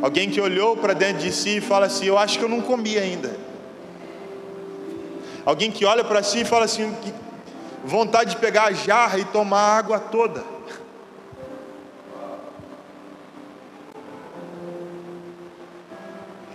Alguém 0.00 0.30
que 0.30 0.40
olhou 0.40 0.76
para 0.76 0.92
dentro 0.92 1.22
de 1.22 1.32
si 1.32 1.56
e 1.56 1.60
fala 1.60 1.86
assim: 1.86 2.06
Eu 2.06 2.18
acho 2.18 2.38
que 2.38 2.44
eu 2.44 2.48
não 2.48 2.60
comi 2.60 2.98
ainda. 2.98 3.34
Alguém 5.46 5.70
que 5.70 5.84
olha 5.84 6.04
para 6.04 6.22
si 6.22 6.40
e 6.40 6.44
fala 6.44 6.66
assim: 6.66 6.94
Vontade 7.84 8.30
de 8.30 8.36
pegar 8.36 8.64
a 8.64 8.72
jarra 8.72 9.18
e 9.18 9.24
tomar 9.24 9.60
a 9.60 9.78
água 9.78 9.98
toda. 9.98 10.53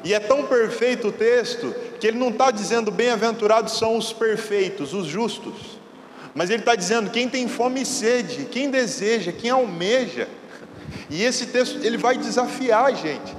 E 0.10 0.14
é 0.16 0.20
tão 0.20 0.44
perfeito 0.44 1.10
o 1.10 1.12
texto 1.12 1.72
que 2.00 2.08
ele 2.08 2.18
não 2.18 2.30
está 2.30 2.50
dizendo 2.50 2.90
bem-aventurados 2.90 3.78
são 3.78 3.96
os 3.96 4.12
perfeitos, 4.12 4.92
os 4.92 5.06
justos, 5.06 5.78
mas 6.34 6.50
ele 6.50 6.64
está 6.64 6.74
dizendo 6.74 7.12
quem 7.12 7.30
tem 7.30 7.48
fome 7.48 7.84
e 7.84 7.86
sede, 7.86 8.46
quem 8.46 8.72
deseja, 8.72 9.32
quem 9.32 9.52
almeja. 9.52 10.28
E 11.12 11.24
esse 11.24 11.46
texto 11.46 11.78
ele 11.84 11.96
vai 11.96 12.18
desafiar 12.18 12.86
a 12.86 12.92
gente. 12.92 13.38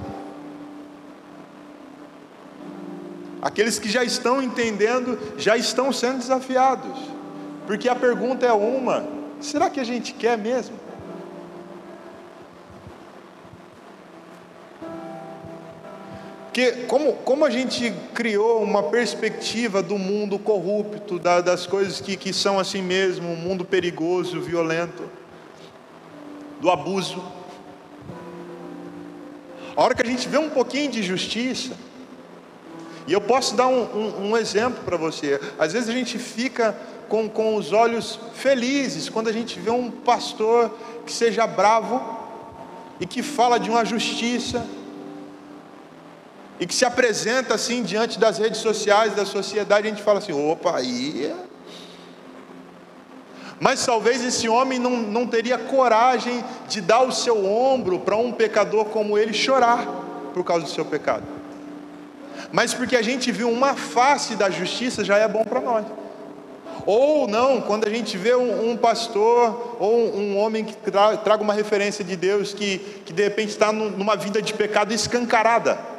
Aqueles 3.41 3.77
que 3.77 3.89
já 3.89 4.05
estão 4.05 4.41
entendendo, 4.41 5.19
já 5.37 5.57
estão 5.57 5.91
sendo 5.91 6.19
desafiados, 6.19 6.97
porque 7.67 7.89
a 7.89 7.95
pergunta 7.95 8.45
é 8.45 8.53
uma: 8.53 9.05
será 9.41 9.69
que 9.69 9.81
a 9.81 9.83
gente 9.83 10.13
quer 10.13 10.37
mesmo? 10.37 10.79
Porque 16.51 16.83
como, 16.85 17.13
como 17.13 17.45
a 17.45 17.49
gente 17.49 17.93
criou 18.13 18.61
uma 18.61 18.83
perspectiva 18.83 19.81
do 19.81 19.97
mundo 19.97 20.37
corrupto, 20.37 21.17
da, 21.17 21.39
das 21.39 21.65
coisas 21.65 22.01
que, 22.01 22.17
que 22.17 22.33
são 22.33 22.59
assim 22.59 22.81
mesmo, 22.81 23.29
um 23.29 23.37
mundo 23.37 23.63
perigoso, 23.63 24.41
violento, 24.41 25.09
do 26.59 26.69
abuso. 26.69 27.23
A 29.77 29.81
hora 29.81 29.95
que 29.95 30.01
a 30.01 30.05
gente 30.05 30.27
vê 30.27 30.37
um 30.37 30.49
pouquinho 30.49 30.91
de 30.91 31.01
justiça, 31.01 31.71
e 33.07 33.13
eu 33.13 33.21
posso 33.21 33.55
dar 33.55 33.67
um, 33.67 33.83
um, 33.83 34.31
um 34.31 34.37
exemplo 34.37 34.83
para 34.83 34.97
você, 34.97 35.39
às 35.57 35.71
vezes 35.71 35.87
a 35.87 35.93
gente 35.93 36.19
fica 36.19 36.77
com, 37.07 37.29
com 37.29 37.55
os 37.55 37.71
olhos 37.71 38.19
felizes 38.33 39.07
quando 39.07 39.29
a 39.29 39.33
gente 39.33 39.57
vê 39.57 39.71
um 39.71 39.89
pastor 39.89 40.69
que 41.05 41.13
seja 41.13 41.47
bravo 41.47 42.19
e 42.99 43.05
que 43.05 43.23
fala 43.23 43.57
de 43.57 43.69
uma 43.69 43.85
justiça 43.85 44.67
e 46.61 46.67
que 46.67 46.75
se 46.75 46.85
apresenta 46.85 47.55
assim 47.55 47.81
diante 47.81 48.19
das 48.19 48.37
redes 48.37 48.61
sociais, 48.61 49.15
da 49.15 49.25
sociedade, 49.25 49.87
a 49.87 49.89
gente 49.89 50.03
fala 50.03 50.19
assim: 50.19 50.31
opa, 50.31 50.77
aí. 50.77 51.25
É. 51.25 51.51
Mas 53.59 53.83
talvez 53.83 54.23
esse 54.23 54.47
homem 54.47 54.77
não, 54.77 54.91
não 54.91 55.25
teria 55.25 55.57
coragem 55.57 56.43
de 56.67 56.79
dar 56.79 57.01
o 57.01 57.11
seu 57.11 57.45
ombro 57.45 57.99
para 57.99 58.15
um 58.15 58.31
pecador 58.31 58.85
como 58.85 59.17
ele 59.17 59.33
chorar 59.33 59.87
por 60.35 60.43
causa 60.43 60.65
do 60.65 60.69
seu 60.69 60.85
pecado. 60.85 61.23
Mas 62.51 62.75
porque 62.75 62.95
a 62.95 63.01
gente 63.01 63.31
viu 63.31 63.49
uma 63.49 63.75
face 63.75 64.35
da 64.35 64.49
justiça 64.51 65.03
já 65.03 65.17
é 65.17 65.27
bom 65.27 65.43
para 65.43 65.61
nós. 65.61 65.85
Ou 66.85 67.27
não, 67.27 67.61
quando 67.61 67.87
a 67.87 67.89
gente 67.89 68.17
vê 68.17 68.35
um, 68.35 68.71
um 68.71 68.77
pastor 68.77 69.77
ou 69.79 69.95
um, 69.95 70.33
um 70.33 70.37
homem 70.37 70.63
que 70.63 70.75
tra, 70.75 71.17
traga 71.17 71.41
uma 71.41 71.53
referência 71.53 72.03
de 72.03 72.15
Deus 72.15 72.53
que, 72.53 72.79
que 73.05 73.13
de 73.13 73.23
repente 73.23 73.49
está 73.49 73.71
numa 73.71 74.15
vida 74.15 74.41
de 74.41 74.53
pecado 74.53 74.93
escancarada 74.93 75.91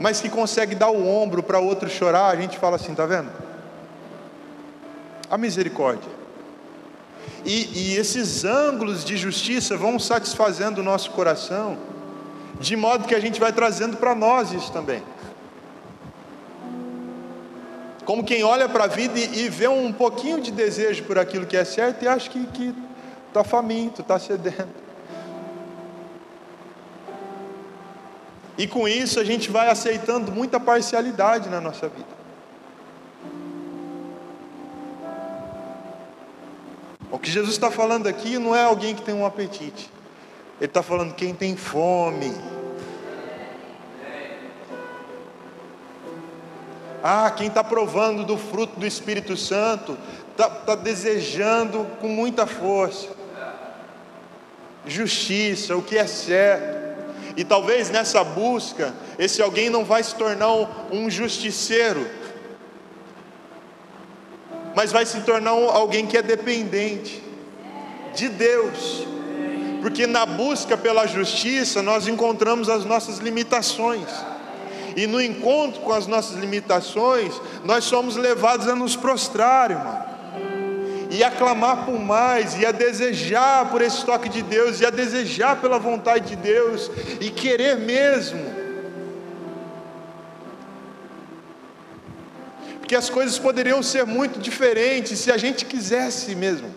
mas 0.00 0.20
que 0.20 0.28
consegue 0.28 0.74
dar 0.74 0.90
o 0.90 1.06
ombro 1.06 1.42
para 1.42 1.58
outro 1.58 1.88
chorar, 1.88 2.26
a 2.26 2.36
gente 2.36 2.58
fala 2.58 2.76
assim, 2.76 2.94
tá 2.94 3.06
vendo? 3.06 3.30
A 5.30 5.36
misericórdia. 5.36 6.10
E, 7.44 7.92
e 7.92 7.96
esses 7.96 8.44
ângulos 8.44 9.04
de 9.04 9.16
justiça 9.16 9.76
vão 9.76 9.98
satisfazendo 9.98 10.78
o 10.78 10.84
nosso 10.84 11.10
coração, 11.10 11.78
de 12.60 12.76
modo 12.76 13.06
que 13.06 13.14
a 13.14 13.20
gente 13.20 13.38
vai 13.38 13.52
trazendo 13.52 13.96
para 13.96 14.14
nós 14.14 14.52
isso 14.52 14.72
também. 14.72 15.02
Como 18.04 18.24
quem 18.24 18.42
olha 18.42 18.68
para 18.68 18.84
a 18.84 18.86
vida 18.86 19.18
e, 19.18 19.44
e, 19.44 19.48
vê 19.50 19.68
um 19.68 19.92
pouquinho 19.92 20.40
de 20.40 20.50
desejo 20.50 21.04
por 21.04 21.18
aquilo 21.18 21.44
que 21.44 21.56
é 21.56 21.64
certo 21.64 22.02
e 22.02 22.08
acha 22.08 22.30
que 22.30 22.74
está 23.28 23.44
faminto, 23.44 24.00
está 24.00 24.18
sedento. 24.18 24.87
E 28.58 28.66
com 28.66 28.88
isso 28.88 29.20
a 29.20 29.24
gente 29.24 29.52
vai 29.52 29.70
aceitando 29.70 30.32
muita 30.32 30.58
parcialidade 30.58 31.48
na 31.48 31.60
nossa 31.60 31.88
vida. 31.88 32.18
O 37.08 37.18
que 37.20 37.30
Jesus 37.30 37.54
está 37.54 37.70
falando 37.70 38.08
aqui 38.08 38.36
não 38.36 38.54
é 38.54 38.64
alguém 38.64 38.96
que 38.96 39.02
tem 39.02 39.14
um 39.14 39.24
apetite, 39.24 39.88
Ele 40.60 40.66
está 40.66 40.82
falando 40.82 41.14
quem 41.14 41.32
tem 41.32 41.56
fome. 41.56 42.34
Ah, 47.02 47.30
quem 47.30 47.46
está 47.46 47.62
provando 47.62 48.24
do 48.24 48.36
fruto 48.36 48.78
do 48.80 48.84
Espírito 48.84 49.36
Santo, 49.36 49.96
está 50.32 50.50
tá 50.50 50.74
desejando 50.74 51.86
com 52.00 52.08
muita 52.08 52.44
força. 52.44 53.16
justiça, 54.84 55.76
o 55.76 55.82
que 55.82 55.96
é 55.96 56.06
certo. 56.06 56.77
E 57.38 57.44
talvez 57.44 57.88
nessa 57.88 58.24
busca, 58.24 58.92
esse 59.16 59.40
alguém 59.40 59.70
não 59.70 59.84
vai 59.84 60.02
se 60.02 60.12
tornar 60.12 60.50
um 60.90 61.08
justiceiro, 61.08 62.04
mas 64.74 64.90
vai 64.90 65.06
se 65.06 65.20
tornar 65.20 65.52
alguém 65.52 66.04
que 66.04 66.16
é 66.16 66.22
dependente 66.22 67.22
de 68.12 68.28
Deus, 68.28 69.06
porque 69.80 70.04
na 70.04 70.26
busca 70.26 70.76
pela 70.76 71.06
justiça 71.06 71.80
nós 71.80 72.08
encontramos 72.08 72.68
as 72.68 72.84
nossas 72.84 73.18
limitações. 73.18 74.08
E 74.96 75.06
no 75.06 75.22
encontro 75.22 75.80
com 75.82 75.92
as 75.92 76.08
nossas 76.08 76.36
limitações, 76.36 77.40
nós 77.62 77.84
somos 77.84 78.16
levados 78.16 78.66
a 78.66 78.74
nos 78.74 78.96
prostrar, 78.96 79.70
irmão. 79.70 80.07
E 81.10 81.24
a 81.24 81.30
clamar 81.30 81.86
por 81.86 81.98
mais, 81.98 82.58
e 82.58 82.66
a 82.66 82.72
desejar 82.72 83.70
por 83.70 83.80
esse 83.80 84.04
toque 84.04 84.28
de 84.28 84.42
Deus, 84.42 84.80
e 84.80 84.86
a 84.86 84.90
desejar 84.90 85.60
pela 85.60 85.78
vontade 85.78 86.28
de 86.28 86.36
Deus, 86.36 86.90
e 87.20 87.30
querer 87.30 87.76
mesmo. 87.76 88.58
Porque 92.78 92.94
as 92.96 93.10
coisas 93.10 93.38
poderiam 93.38 93.82
ser 93.82 94.06
muito 94.06 94.38
diferentes 94.38 95.18
se 95.18 95.30
a 95.30 95.36
gente 95.36 95.64
quisesse 95.64 96.34
mesmo. 96.34 96.74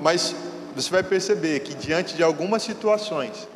Mas 0.00 0.34
você 0.74 0.90
vai 0.90 1.02
perceber 1.02 1.60
que 1.60 1.74
diante 1.74 2.14
de 2.14 2.22
algumas 2.22 2.62
situações, 2.62 3.48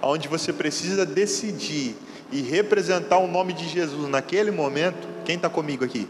onde 0.00 0.28
você 0.28 0.52
precisa 0.52 1.04
decidir 1.04 1.96
e 2.32 2.42
representar 2.42 3.18
o 3.18 3.26
nome 3.26 3.52
de 3.52 3.68
Jesus 3.68 4.08
naquele 4.08 4.50
momento, 4.50 5.08
quem 5.24 5.36
está 5.36 5.48
comigo 5.48 5.84
aqui? 5.84 6.08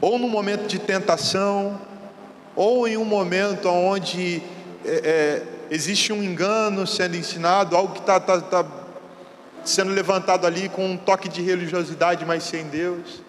Ou 0.00 0.18
no 0.18 0.28
momento 0.28 0.66
de 0.66 0.78
tentação, 0.78 1.80
ou 2.56 2.86
em 2.88 2.96
um 2.96 3.04
momento 3.04 3.68
onde 3.68 4.42
é, 4.84 4.90
é, 4.90 5.42
existe 5.70 6.12
um 6.12 6.22
engano 6.22 6.86
sendo 6.86 7.16
ensinado, 7.16 7.76
algo 7.76 7.94
que 7.94 8.00
está 8.00 8.18
tá, 8.18 8.40
tá 8.40 8.66
sendo 9.64 9.92
levantado 9.92 10.46
ali 10.46 10.68
com 10.68 10.84
um 10.84 10.96
toque 10.96 11.28
de 11.28 11.40
religiosidade, 11.40 12.24
mas 12.24 12.42
sem 12.42 12.64
Deus 12.64 13.22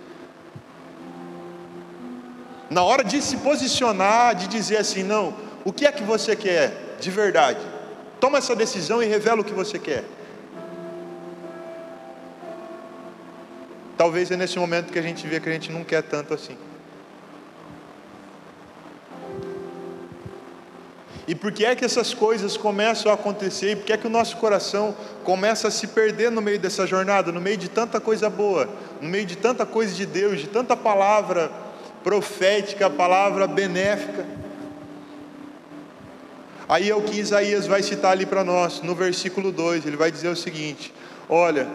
na 2.73 2.83
hora 2.83 3.03
de 3.03 3.21
se 3.21 3.37
posicionar, 3.37 4.35
de 4.35 4.47
dizer 4.47 4.77
assim: 4.77 5.03
não, 5.03 5.33
o 5.63 5.71
que 5.71 5.85
é 5.85 5.91
que 5.91 6.03
você 6.03 6.35
quer 6.35 6.97
de 6.99 7.11
verdade? 7.11 7.59
Toma 8.23 8.37
essa 8.37 8.55
decisão 8.55 9.03
e 9.03 9.05
revela 9.05 9.41
o 9.41 9.43
que 9.43 9.51
você 9.51 9.77
quer. 9.77 10.05
Talvez 13.97 14.31
é 14.31 14.37
nesse 14.37 14.57
momento 14.57 14.93
que 14.93 14.97
a 14.97 15.01
gente 15.01 15.27
vê 15.27 15.41
que 15.41 15.49
a 15.49 15.51
gente 15.51 15.69
não 15.69 15.83
quer 15.83 16.01
tanto 16.03 16.33
assim. 16.33 16.55
E 21.27 21.35
por 21.35 21.51
que 21.51 21.65
é 21.65 21.75
que 21.75 21.83
essas 21.83 22.13
coisas 22.13 22.55
começam 22.55 23.11
a 23.11 23.15
acontecer? 23.15 23.71
E 23.71 23.75
por 23.75 23.83
que 23.83 23.91
é 23.91 23.97
que 23.97 24.07
o 24.07 24.09
nosso 24.09 24.37
coração 24.37 24.95
começa 25.25 25.67
a 25.67 25.71
se 25.71 25.87
perder 25.87 26.31
no 26.31 26.41
meio 26.41 26.57
dessa 26.57 26.87
jornada, 26.87 27.29
no 27.29 27.41
meio 27.41 27.57
de 27.57 27.67
tanta 27.67 27.99
coisa 27.99 28.29
boa, 28.29 28.69
no 29.01 29.09
meio 29.09 29.25
de 29.25 29.35
tanta 29.35 29.65
coisa 29.65 29.93
de 29.93 30.05
Deus, 30.05 30.39
de 30.39 30.47
tanta 30.47 30.77
palavra 30.77 31.51
profética, 32.01 32.89
palavra 32.89 33.47
benéfica. 33.47 34.25
Aí 36.73 36.89
é 36.89 36.95
o 36.95 37.03
que 37.03 37.19
Isaías 37.19 37.67
vai 37.67 37.83
citar 37.83 38.13
ali 38.13 38.25
para 38.25 38.43
nós, 38.43 38.81
no 38.81 38.95
versículo 38.95 39.51
2, 39.51 39.85
ele 39.85 39.95
vai 39.95 40.09
dizer 40.09 40.29
o 40.29 40.35
seguinte: 40.35 40.91
Olha, 41.29 41.67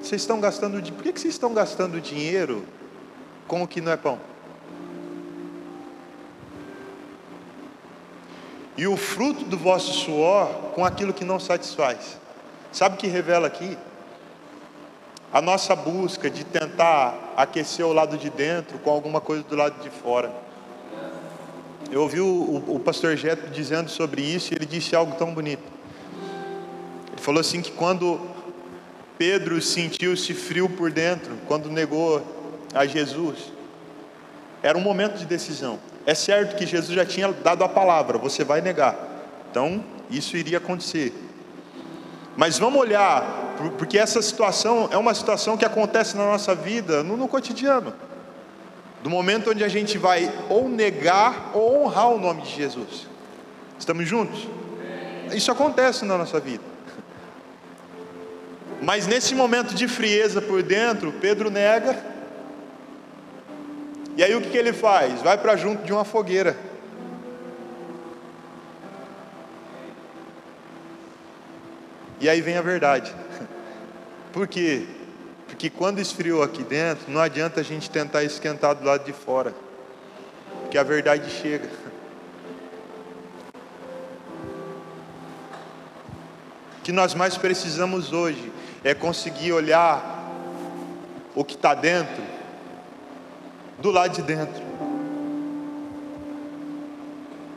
vocês 0.00 0.22
estão 0.22 0.40
gastando, 0.40 0.80
por 0.94 1.02
que 1.02 1.20
vocês 1.20 1.34
estão 1.34 1.52
gastando 1.52 2.00
dinheiro 2.00 2.64
com 3.46 3.62
o 3.62 3.68
que 3.68 3.82
não 3.82 3.92
é 3.92 3.98
pão? 3.98 4.18
E 8.78 8.86
o 8.86 8.96
fruto 8.96 9.44
do 9.44 9.58
vosso 9.58 9.92
suor 9.92 10.48
com 10.74 10.86
aquilo 10.86 11.12
que 11.12 11.22
não 11.22 11.38
satisfaz. 11.38 12.18
Sabe 12.72 12.94
o 12.94 12.98
que 12.98 13.06
revela 13.06 13.46
aqui? 13.46 13.76
a 15.30 15.42
nossa 15.42 15.76
busca 15.76 16.30
de 16.30 16.44
tentar 16.44 17.34
aquecer 17.36 17.84
o 17.84 17.92
lado 17.92 18.16
de 18.16 18.30
dentro 18.30 18.78
com 18.78 18.88
alguma 18.88 19.20
coisa 19.20 19.42
do 19.42 19.54
lado 19.54 19.82
de 19.82 19.90
fora. 19.90 20.32
Eu 21.94 22.00
ouvi 22.00 22.20
o, 22.20 22.26
o, 22.26 22.74
o 22.74 22.80
pastor 22.80 23.16
Geto 23.16 23.48
dizendo 23.50 23.88
sobre 23.88 24.20
isso 24.20 24.52
e 24.52 24.56
ele 24.56 24.66
disse 24.66 24.96
algo 24.96 25.14
tão 25.14 25.32
bonito. 25.32 25.62
Ele 27.12 27.22
falou 27.22 27.40
assim 27.40 27.62
que 27.62 27.70
quando 27.70 28.20
Pedro 29.16 29.62
sentiu-se 29.62 30.34
frio 30.34 30.68
por 30.68 30.90
dentro, 30.90 31.36
quando 31.46 31.70
negou 31.70 32.20
a 32.74 32.84
Jesus, 32.84 33.52
era 34.60 34.76
um 34.76 34.80
momento 34.80 35.18
de 35.18 35.24
decisão. 35.24 35.78
É 36.04 36.16
certo 36.16 36.56
que 36.56 36.66
Jesus 36.66 36.92
já 36.92 37.06
tinha 37.06 37.32
dado 37.32 37.62
a 37.62 37.68
palavra, 37.68 38.18
você 38.18 38.42
vai 38.42 38.60
negar. 38.60 38.98
Então, 39.48 39.84
isso 40.10 40.36
iria 40.36 40.58
acontecer. 40.58 41.14
Mas 42.36 42.58
vamos 42.58 42.80
olhar, 42.80 43.54
porque 43.78 43.96
essa 43.96 44.20
situação 44.20 44.88
é 44.90 44.98
uma 44.98 45.14
situação 45.14 45.56
que 45.56 45.64
acontece 45.64 46.16
na 46.16 46.24
nossa 46.24 46.56
vida, 46.56 47.04
no, 47.04 47.16
no 47.16 47.28
cotidiano. 47.28 47.94
Do 49.04 49.10
momento 49.10 49.50
onde 49.50 49.62
a 49.62 49.68
gente 49.68 49.98
vai 49.98 50.32
ou 50.48 50.66
negar 50.66 51.50
ou 51.52 51.84
honrar 51.84 52.08
o 52.08 52.18
nome 52.18 52.40
de 52.40 52.56
Jesus. 52.56 53.06
Estamos 53.78 54.08
juntos? 54.08 54.48
Isso 55.30 55.52
acontece 55.52 56.06
na 56.06 56.16
nossa 56.16 56.40
vida. 56.40 56.64
Mas 58.80 59.06
nesse 59.06 59.34
momento 59.34 59.74
de 59.74 59.86
frieza 59.86 60.40
por 60.40 60.62
dentro, 60.62 61.12
Pedro 61.20 61.50
nega. 61.50 62.02
E 64.16 64.24
aí 64.24 64.34
o 64.34 64.40
que, 64.40 64.48
que 64.48 64.56
ele 64.56 64.72
faz? 64.72 65.20
Vai 65.20 65.36
para 65.36 65.54
junto 65.54 65.84
de 65.84 65.92
uma 65.92 66.06
fogueira. 66.06 66.56
E 72.22 72.26
aí 72.26 72.40
vem 72.40 72.56
a 72.56 72.62
verdade. 72.62 73.14
Por 74.32 74.48
quê? 74.48 74.86
Porque 75.64 75.78
quando 75.78 75.98
esfriou 75.98 76.42
aqui 76.42 76.62
dentro, 76.62 77.10
não 77.10 77.22
adianta 77.22 77.60
a 77.60 77.64
gente 77.64 77.88
tentar 77.88 78.22
esquentar 78.22 78.74
do 78.74 78.84
lado 78.84 79.02
de 79.02 79.14
fora. 79.14 79.54
Porque 80.60 80.76
a 80.76 80.82
verdade 80.82 81.30
chega. 81.30 81.70
O 86.76 86.82
que 86.82 86.92
nós 86.92 87.14
mais 87.14 87.38
precisamos 87.38 88.12
hoje 88.12 88.52
é 88.84 88.92
conseguir 88.92 89.52
olhar 89.54 90.30
o 91.34 91.42
que 91.42 91.54
está 91.54 91.72
dentro, 91.72 92.22
do 93.78 93.90
lado 93.90 94.16
de 94.16 94.20
dentro, 94.20 94.62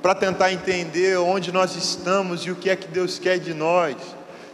para 0.02 0.16
tentar 0.16 0.54
entender 0.54 1.18
onde 1.18 1.52
nós 1.52 1.76
estamos 1.76 2.46
e 2.46 2.52
o 2.52 2.56
que 2.56 2.70
é 2.70 2.76
que 2.78 2.88
Deus 2.88 3.20
quer 3.20 3.38
de 3.38 3.54
nós 3.54 3.98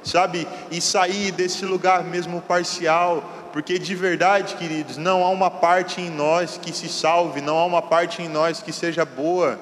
sabe? 0.04 0.48
E 0.70 0.82
sair 0.82 1.32
desse 1.32 1.66
lugar 1.66 2.04
mesmo 2.04 2.42
parcial, 2.42 3.24
porque 3.54 3.78
de 3.78 3.96
verdade, 3.96 4.56
queridos, 4.56 4.98
não 4.98 5.24
há 5.24 5.30
uma 5.30 5.50
parte 5.50 6.02
em 6.02 6.10
nós 6.10 6.58
que 6.58 6.74
se 6.74 6.90
salve, 6.90 7.40
não 7.40 7.58
há 7.58 7.66
uma 7.66 7.82
parte 7.82 8.22
em 8.22 8.28
nós 8.28 8.62
que 8.62 8.74
seja 8.74 9.06
boa. 9.06 9.60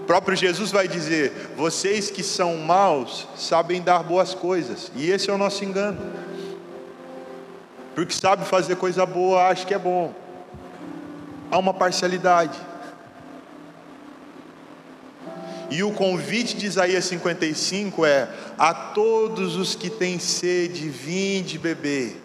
O 0.00 0.04
próprio 0.06 0.36
Jesus 0.36 0.70
vai 0.70 0.88
dizer: 0.88 1.52
vocês 1.56 2.10
que 2.10 2.22
são 2.22 2.56
maus 2.56 3.26
sabem 3.36 3.82
dar 3.82 4.02
boas 4.02 4.34
coisas, 4.34 4.90
e 4.94 5.10
esse 5.10 5.28
é 5.28 5.32
o 5.32 5.38
nosso 5.38 5.64
engano. 5.64 5.98
Porque 7.94 8.12
sabe 8.12 8.44
fazer 8.44 8.76
coisa 8.76 9.06
boa, 9.06 9.48
acha 9.48 9.64
que 9.64 9.72
é 9.72 9.78
bom. 9.78 10.14
Há 11.50 11.58
uma 11.58 11.72
parcialidade. 11.72 12.58
E 15.70 15.82
o 15.82 15.90
convite 15.90 16.56
de 16.56 16.66
Isaías 16.66 17.04
55 17.06 18.06
é: 18.06 18.28
a 18.58 18.72
todos 18.72 19.56
os 19.56 19.74
que 19.74 19.90
têm 19.90 20.18
sede, 20.18 20.88
vinde 20.88 21.58
beber. 21.58 22.22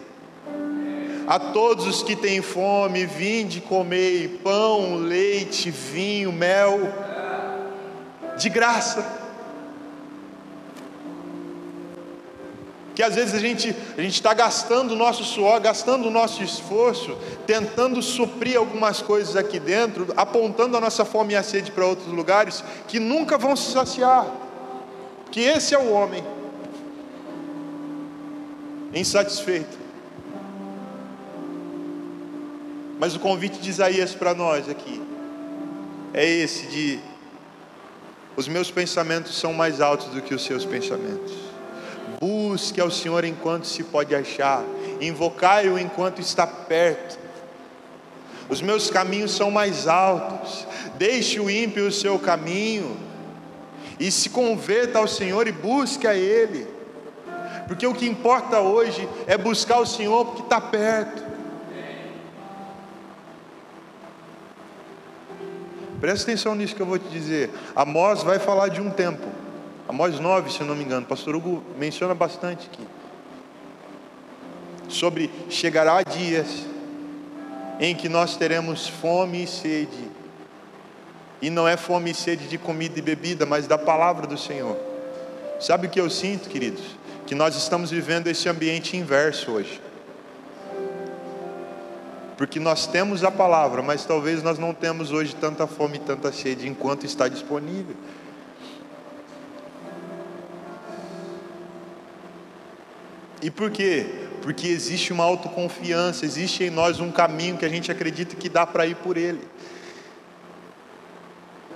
A 1.26 1.38
todos 1.38 1.86
os 1.86 2.02
que 2.02 2.16
têm 2.16 2.42
fome, 2.42 3.06
vinde 3.06 3.60
comer 3.60 4.40
pão, 4.42 4.96
leite, 4.96 5.70
vinho, 5.70 6.32
mel, 6.32 6.80
de 8.36 8.48
graça. 8.48 9.21
Que 13.02 13.06
às 13.06 13.16
vezes 13.16 13.34
a 13.34 13.40
gente 13.40 13.74
a 13.98 14.02
está 14.02 14.32
gastando 14.32 14.92
o 14.92 14.96
nosso 14.96 15.24
suor, 15.24 15.60
gastando 15.60 16.06
o 16.06 16.10
nosso 16.10 16.40
esforço, 16.40 17.18
tentando 17.44 18.00
suprir 18.00 18.56
algumas 18.56 19.02
coisas 19.02 19.34
aqui 19.34 19.58
dentro, 19.58 20.06
apontando 20.16 20.76
a 20.76 20.80
nossa 20.80 21.04
fome 21.04 21.32
e 21.32 21.36
a 21.36 21.42
sede 21.42 21.72
para 21.72 21.84
outros 21.84 22.06
lugares 22.06 22.62
que 22.86 23.00
nunca 23.00 23.36
vão 23.36 23.56
se 23.56 23.72
saciar. 23.72 24.24
Que 25.32 25.40
esse 25.40 25.74
é 25.74 25.78
o 25.78 25.90
homem 25.90 26.22
insatisfeito. 28.94 29.76
Mas 33.00 33.16
o 33.16 33.18
convite 33.18 33.58
de 33.58 33.68
Isaías 33.68 34.14
para 34.14 34.32
nós 34.32 34.68
aqui 34.68 35.02
é 36.14 36.24
esse 36.24 36.68
de 36.68 37.00
os 38.36 38.46
meus 38.46 38.70
pensamentos 38.70 39.36
são 39.36 39.52
mais 39.52 39.80
altos 39.80 40.06
do 40.06 40.22
que 40.22 40.32
os 40.32 40.44
seus 40.44 40.64
pensamentos 40.64 41.51
Busque 42.20 42.80
ao 42.80 42.90
Senhor 42.90 43.24
enquanto 43.24 43.66
se 43.66 43.82
pode 43.82 44.14
achar, 44.14 44.64
invocai-o 45.00 45.78
enquanto 45.78 46.20
está 46.20 46.46
perto. 46.46 47.18
Os 48.48 48.60
meus 48.60 48.90
caminhos 48.90 49.32
são 49.32 49.50
mais 49.50 49.88
altos, 49.88 50.66
deixe 50.98 51.40
o 51.40 51.50
ímpio 51.50 51.86
o 51.86 51.92
seu 51.92 52.18
caminho, 52.18 52.96
e 53.98 54.10
se 54.10 54.28
converta 54.30 54.98
ao 54.98 55.08
Senhor 55.08 55.46
e 55.46 55.52
busque 55.52 56.06
a 56.06 56.14
Ele, 56.14 56.66
porque 57.66 57.86
o 57.86 57.94
que 57.94 58.06
importa 58.06 58.60
hoje 58.60 59.08
é 59.26 59.38
buscar 59.38 59.78
o 59.78 59.86
Senhor 59.86 60.24
porque 60.26 60.42
está 60.42 60.60
perto. 60.60 61.22
Presta 66.00 66.30
atenção 66.30 66.56
nisso 66.56 66.74
que 66.74 66.82
eu 66.82 66.86
vou 66.86 66.98
te 66.98 67.08
dizer. 67.08 67.48
Amós 67.76 68.24
vai 68.24 68.40
falar 68.40 68.66
de 68.66 68.80
um 68.80 68.90
tempo. 68.90 69.24
Amós 69.88 70.18
9, 70.18 70.50
se 70.50 70.60
eu 70.60 70.66
não 70.66 70.74
me 70.74 70.84
engano. 70.84 71.06
Pastor 71.06 71.34
Hugo 71.34 71.62
menciona 71.78 72.14
bastante 72.14 72.68
aqui. 72.72 72.86
Sobre 74.88 75.30
chegará 75.48 76.02
dias 76.02 76.66
em 77.80 77.94
que 77.94 78.08
nós 78.08 78.36
teremos 78.36 78.86
fome 78.86 79.44
e 79.44 79.46
sede. 79.46 80.10
E 81.40 81.50
não 81.50 81.66
é 81.66 81.76
fome 81.76 82.10
e 82.12 82.14
sede 82.14 82.46
de 82.46 82.58
comida 82.58 82.98
e 82.98 83.02
bebida, 83.02 83.44
mas 83.44 83.66
da 83.66 83.76
palavra 83.76 84.26
do 84.26 84.38
Senhor. 84.38 84.76
Sabe 85.60 85.86
o 85.86 85.90
que 85.90 86.00
eu 86.00 86.08
sinto, 86.08 86.48
queridos? 86.48 86.84
Que 87.26 87.34
nós 87.34 87.56
estamos 87.56 87.90
vivendo 87.90 88.28
esse 88.28 88.48
ambiente 88.48 88.96
inverso 88.96 89.50
hoje 89.50 89.80
porque 92.42 92.58
nós 92.58 92.88
temos 92.88 93.22
a 93.22 93.30
palavra, 93.30 93.82
mas 93.82 94.04
talvez 94.04 94.42
nós 94.42 94.58
não 94.58 94.74
temos 94.74 95.12
hoje 95.12 95.32
tanta 95.32 95.64
fome 95.68 95.98
e 95.98 96.00
tanta 96.00 96.32
sede 96.32 96.66
enquanto 96.66 97.06
está 97.06 97.28
disponível. 97.28 97.94
E 103.42 103.50
por 103.50 103.70
quê? 103.70 104.06
Porque 104.40 104.68
existe 104.68 105.12
uma 105.12 105.24
autoconfiança, 105.24 106.24
existe 106.24 106.62
em 106.62 106.70
nós 106.70 107.00
um 107.00 107.10
caminho 107.10 107.58
que 107.58 107.64
a 107.64 107.68
gente 107.68 107.90
acredita 107.90 108.36
que 108.36 108.48
dá 108.48 108.64
para 108.64 108.86
ir 108.86 108.94
por 108.96 109.16
ele. 109.16 109.40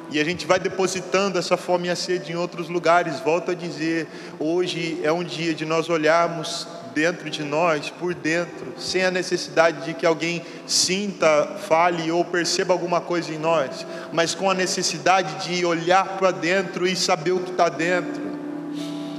E 0.09 0.21
a 0.21 0.25
gente 0.25 0.47
vai 0.47 0.61
depositando 0.61 1.37
essa 1.37 1.57
fome 1.57 1.89
e 1.89 1.91
a 1.91 1.97
sede 1.97 2.31
em 2.33 2.37
outros 2.37 2.69
lugares. 2.69 3.19
Volto 3.19 3.51
a 3.51 3.55
dizer, 3.55 4.07
hoje 4.39 5.01
é 5.03 5.11
um 5.11 5.25
dia 5.25 5.53
de 5.53 5.65
nós 5.65 5.89
olharmos 5.89 6.69
dentro 6.95 7.29
de 7.29 7.43
nós, 7.43 7.91
por 7.91 8.15
dentro, 8.15 8.73
sem 8.79 9.05
a 9.05 9.11
necessidade 9.11 9.85
de 9.85 9.93
que 9.93 10.07
alguém 10.07 10.43
sinta, 10.67 11.59
fale 11.69 12.11
ou 12.11 12.25
perceba 12.25 12.73
alguma 12.73 13.03
coisa 13.03 13.35
em 13.35 13.39
nós, 13.39 13.87
mas 14.13 14.35
com 14.35 14.49
a 14.51 14.55
necessidade 14.55 15.47
de 15.47 15.67
olhar 15.67 16.17
para 16.17 16.31
dentro 16.31 16.87
e 16.87 16.97
saber 16.97 17.33
o 17.33 17.41
que 17.41 17.51
está 17.51 17.69
dentro. 17.69 18.26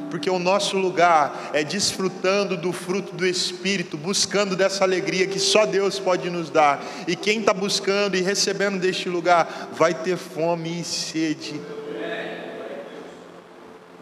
Porque 0.09 0.29
o 0.29 0.39
nosso 0.39 0.77
lugar 0.77 1.51
é 1.53 1.63
desfrutando 1.63 2.55
do 2.55 2.71
fruto 2.71 3.13
do 3.13 3.25
Espírito, 3.25 3.97
buscando 3.97 4.55
dessa 4.55 4.83
alegria 4.83 5.27
que 5.27 5.39
só 5.39 5.65
Deus 5.65 5.99
pode 5.99 6.29
nos 6.29 6.49
dar. 6.49 6.81
E 7.07 7.15
quem 7.15 7.39
está 7.39 7.53
buscando 7.53 8.15
e 8.15 8.21
recebendo 8.21 8.79
deste 8.79 9.09
lugar 9.09 9.69
vai 9.73 9.93
ter 9.93 10.17
fome 10.17 10.81
e 10.81 10.83
sede 10.83 11.59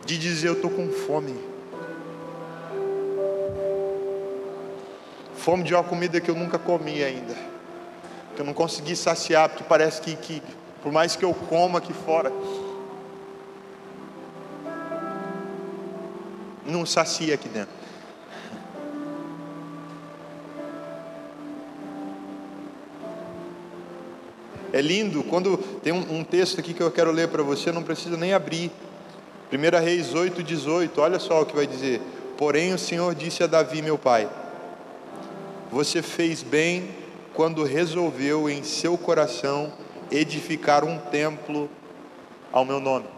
de 0.05 0.17
dizer: 0.17 0.49
Eu 0.49 0.53
estou 0.53 0.69
com 0.69 0.89
fome 0.89 1.55
Fome 5.45 5.61
de 5.61 5.75
uma 5.75 5.83
comida 5.83 6.19
que 6.19 6.27
eu 6.27 6.33
nunca 6.33 6.57
comi 6.57 7.03
ainda. 7.03 7.35
Que 8.35 8.41
eu 8.41 8.45
não 8.47 8.51
consegui 8.51 8.95
saciar, 8.95 9.47
porque 9.47 9.63
parece 9.63 10.01
que, 10.01 10.15
que 10.15 10.41
por 10.81 10.91
mais 10.91 11.15
que 11.15 11.23
eu 11.23 11.35
coma 11.35 11.77
aqui 11.77 11.93
fora, 11.93 12.31
não 16.75 16.85
sacia 16.85 17.33
aqui 17.33 17.47
dentro. 17.47 17.73
É 24.73 24.81
lindo 24.81 25.23
quando 25.23 25.57
tem 25.81 25.93
um, 25.93 26.19
um 26.19 26.23
texto 26.23 26.59
aqui 26.59 26.73
que 26.73 26.83
eu 26.83 26.91
quero 26.91 27.09
ler 27.11 27.29
para 27.29 27.41
você, 27.41 27.71
não 27.71 27.81
precisa 27.81 28.17
nem 28.17 28.33
abrir. 28.33 28.69
1 29.51 29.81
Reis 29.81 30.13
8, 30.13 30.43
18, 30.43 30.99
olha 30.99 31.17
só 31.17 31.41
o 31.41 31.45
que 31.45 31.55
vai 31.55 31.65
dizer. 31.65 32.01
Porém 32.37 32.73
o 32.73 32.77
Senhor 32.77 33.15
disse 33.15 33.41
a 33.41 33.47
Davi, 33.47 33.81
meu 33.81 33.97
pai: 33.97 34.29
você 35.71 36.01
fez 36.01 36.43
bem 36.43 36.89
quando 37.33 37.63
resolveu 37.63 38.49
em 38.49 38.63
seu 38.63 38.97
coração 38.97 39.71
edificar 40.11 40.83
um 40.83 40.97
templo 40.97 41.69
ao 42.51 42.65
meu 42.65 42.81
nome. 42.81 43.14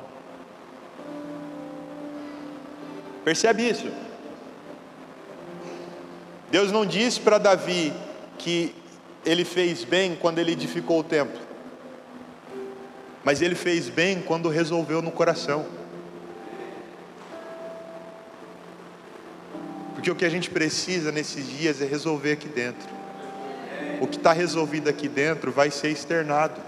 Percebe 3.28 3.68
isso? 3.70 3.92
Deus 6.50 6.72
não 6.72 6.86
disse 6.86 7.20
para 7.20 7.38
Davi 7.38 7.92
que 8.38 8.74
ele 9.26 9.44
fez 9.44 9.84
bem 9.84 10.16
quando 10.16 10.40
ele 10.40 10.54
edificou 10.54 11.02
o 11.02 11.04
templo, 11.04 11.38
mas 13.26 13.42
ele 13.42 13.54
fez 13.54 13.90
bem 13.90 14.22
quando 14.22 14.48
resolveu 14.48 15.02
no 15.02 15.12
coração. 15.12 15.66
Porque 19.94 20.10
o 20.10 20.16
que 20.16 20.24
a 20.24 20.30
gente 20.30 20.50
precisa 20.50 21.12
nesses 21.12 21.50
dias 21.50 21.82
é 21.82 21.86
resolver 21.86 22.32
aqui 22.32 22.48
dentro. 22.48 22.88
O 24.00 24.08
que 24.08 24.16
está 24.16 24.32
resolvido 24.32 24.88
aqui 24.88 25.10
dentro 25.10 25.52
vai 25.52 25.70
ser 25.70 25.90
externado. 25.90 26.62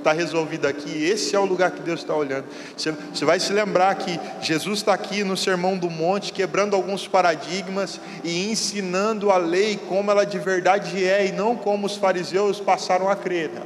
O 0.00 0.02
está 0.02 0.12
resolvido 0.12 0.66
aqui, 0.66 1.04
esse 1.04 1.36
é 1.36 1.38
o 1.38 1.44
lugar 1.44 1.72
que 1.72 1.82
Deus 1.82 2.00
está 2.00 2.14
olhando. 2.14 2.46
Você, 2.74 3.24
vai 3.24 3.38
se 3.38 3.52
lembrar 3.52 3.94
que 3.96 4.18
Jesus 4.40 4.78
está 4.78 4.94
aqui 4.94 5.22
no 5.22 5.36
Sermão 5.36 5.76
do 5.76 5.90
Monte, 5.90 6.32
quebrando 6.32 6.74
alguns 6.74 7.06
paradigmas 7.06 8.00
e 8.24 8.50
ensinando 8.50 9.30
a 9.30 9.36
lei 9.36 9.78
como 9.88 10.10
ela 10.10 10.24
de 10.24 10.38
verdade 10.38 11.04
é 11.04 11.26
e 11.26 11.32
não 11.32 11.54
como 11.54 11.86
os 11.86 11.96
fariseus 11.96 12.58
passaram 12.58 13.10
a 13.10 13.14
crer. 13.14 13.50
Né? 13.50 13.60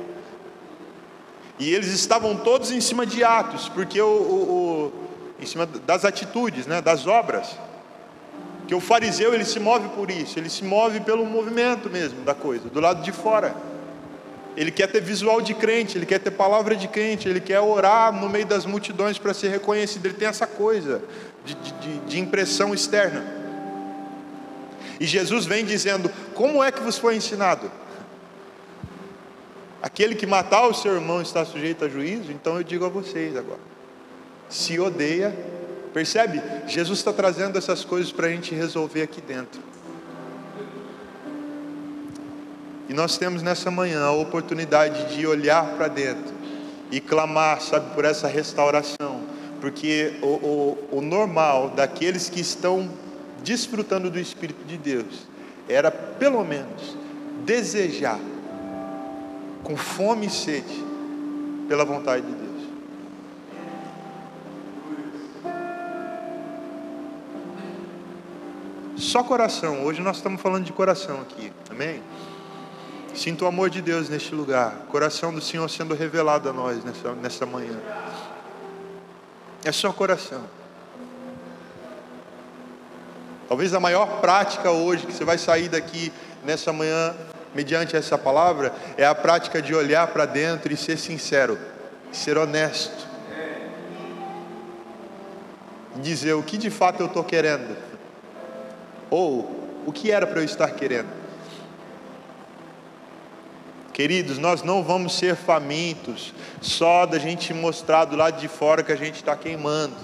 E 1.60 1.72
eles 1.72 1.88
estavam 1.88 2.34
todos 2.36 2.72
em 2.72 2.80
cima 2.80 3.06
de 3.06 3.22
Atos, 3.22 3.68
porque 3.68 4.00
o, 4.00 4.08
o 4.08 4.92
em 5.38 5.46
cima 5.46 5.66
das 5.66 6.04
atitudes, 6.04 6.66
né, 6.66 6.82
das 6.82 7.06
obras. 7.06 7.56
Que 8.66 8.74
o 8.74 8.80
fariseu 8.80 9.32
ele 9.32 9.44
se 9.44 9.60
move 9.60 9.88
por 9.90 10.10
isso, 10.10 10.38
ele 10.38 10.50
se 10.50 10.64
move 10.64 10.98
pelo 11.00 11.24
movimento 11.24 11.88
mesmo 11.88 12.24
da 12.24 12.34
coisa, 12.34 12.68
do 12.68 12.80
lado 12.80 13.02
de 13.02 13.12
fora. 13.12 13.54
Ele 14.56 14.70
quer 14.70 14.86
ter 14.86 15.00
visual 15.00 15.40
de 15.40 15.54
crente, 15.54 15.98
ele 15.98 16.06
quer 16.06 16.20
ter 16.20 16.30
palavra 16.30 16.76
de 16.76 16.86
crente, 16.86 17.28
ele 17.28 17.40
quer 17.40 17.60
orar 17.60 18.12
no 18.12 18.28
meio 18.28 18.46
das 18.46 18.64
multidões 18.64 19.18
para 19.18 19.34
ser 19.34 19.48
reconhecido. 19.48 20.06
Ele 20.06 20.14
tem 20.14 20.28
essa 20.28 20.46
coisa 20.46 21.02
de, 21.44 21.54
de, 21.54 21.98
de 22.00 22.20
impressão 22.20 22.72
externa. 22.72 23.24
E 25.00 25.06
Jesus 25.06 25.46
vem 25.46 25.64
dizendo: 25.64 26.10
Como 26.34 26.62
é 26.62 26.70
que 26.70 26.80
vos 26.80 26.98
foi 26.98 27.16
ensinado? 27.16 27.70
Aquele 29.82 30.14
que 30.14 30.26
matar 30.26 30.66
o 30.66 30.74
seu 30.74 30.94
irmão 30.94 31.20
está 31.20 31.44
sujeito 31.44 31.84
a 31.84 31.88
juízo, 31.88 32.32
então 32.32 32.56
eu 32.56 32.62
digo 32.62 32.84
a 32.84 32.88
vocês 32.88 33.36
agora 33.36 33.74
se 34.48 34.78
odeia. 34.78 35.34
Percebe? 35.92 36.42
Jesus 36.66 36.98
está 36.98 37.12
trazendo 37.12 37.56
essas 37.56 37.84
coisas 37.84 38.10
para 38.10 38.26
a 38.26 38.30
gente 38.30 38.54
resolver 38.54 39.02
aqui 39.02 39.20
dentro. 39.20 39.60
E 42.88 42.92
nós 42.92 43.16
temos 43.16 43.42
nessa 43.42 43.70
manhã 43.70 44.04
a 44.04 44.12
oportunidade 44.12 45.14
de 45.14 45.26
olhar 45.26 45.74
para 45.76 45.88
dentro 45.88 46.34
e 46.90 47.00
clamar, 47.00 47.60
sabe, 47.60 47.94
por 47.94 48.04
essa 48.04 48.28
restauração. 48.28 49.22
Porque 49.60 50.18
o, 50.22 50.26
o, 50.26 50.98
o 50.98 51.00
normal 51.00 51.70
daqueles 51.70 52.28
que 52.28 52.40
estão 52.40 52.90
desfrutando 53.42 54.10
do 54.10 54.18
Espírito 54.18 54.64
de 54.66 54.76
Deus 54.76 55.26
era, 55.68 55.90
pelo 55.90 56.44
menos, 56.44 56.96
desejar, 57.44 58.18
com 59.62 59.76
fome 59.76 60.26
e 60.26 60.30
sede, 60.30 60.84
pela 61.66 61.84
vontade 61.84 62.26
de 62.26 62.32
Deus. 62.32 62.44
Só 68.96 69.22
coração. 69.22 69.84
Hoje 69.84 70.02
nós 70.02 70.16
estamos 70.16 70.40
falando 70.40 70.64
de 70.64 70.72
coração 70.72 71.20
aqui. 71.22 71.50
Amém? 71.70 72.02
Sinto 73.14 73.44
o 73.44 73.48
amor 73.48 73.70
de 73.70 73.80
Deus 73.80 74.08
neste 74.08 74.34
lugar. 74.34 74.86
Coração 74.88 75.32
do 75.32 75.40
Senhor 75.40 75.68
sendo 75.70 75.94
revelado 75.94 76.48
a 76.48 76.52
nós 76.52 76.82
nessa, 76.84 77.12
nessa 77.12 77.46
manhã. 77.46 77.78
É 79.64 79.70
só 79.70 79.92
coração. 79.92 80.42
Talvez 83.48 83.72
a 83.72 83.78
maior 83.78 84.20
prática 84.20 84.70
hoje 84.70 85.06
que 85.06 85.12
você 85.12 85.24
vai 85.24 85.38
sair 85.38 85.68
daqui 85.68 86.12
nessa 86.44 86.72
manhã, 86.72 87.14
mediante 87.54 87.94
essa 87.94 88.18
palavra, 88.18 88.74
é 88.96 89.06
a 89.06 89.14
prática 89.14 89.62
de 89.62 89.72
olhar 89.74 90.08
para 90.08 90.26
dentro 90.26 90.72
e 90.72 90.76
ser 90.76 90.98
sincero, 90.98 91.56
ser 92.10 92.36
honesto. 92.36 93.06
Dizer 95.96 96.32
o 96.32 96.42
que 96.42 96.58
de 96.58 96.68
fato 96.68 97.00
eu 97.00 97.06
estou 97.06 97.22
querendo 97.22 97.76
ou 99.08 99.82
o 99.86 99.92
que 99.92 100.10
era 100.10 100.26
para 100.26 100.40
eu 100.40 100.44
estar 100.44 100.68
querendo? 100.72 101.23
Queridos, 103.94 104.38
nós 104.38 104.64
não 104.64 104.82
vamos 104.82 105.14
ser 105.14 105.36
famintos 105.36 106.34
só 106.60 107.06
da 107.06 107.16
gente 107.16 107.54
mostrar 107.54 108.04
do 108.04 108.16
lado 108.16 108.40
de 108.40 108.48
fora 108.48 108.82
que 108.82 108.90
a 108.90 108.96
gente 108.96 109.14
está 109.14 109.36
queimando. 109.36 109.94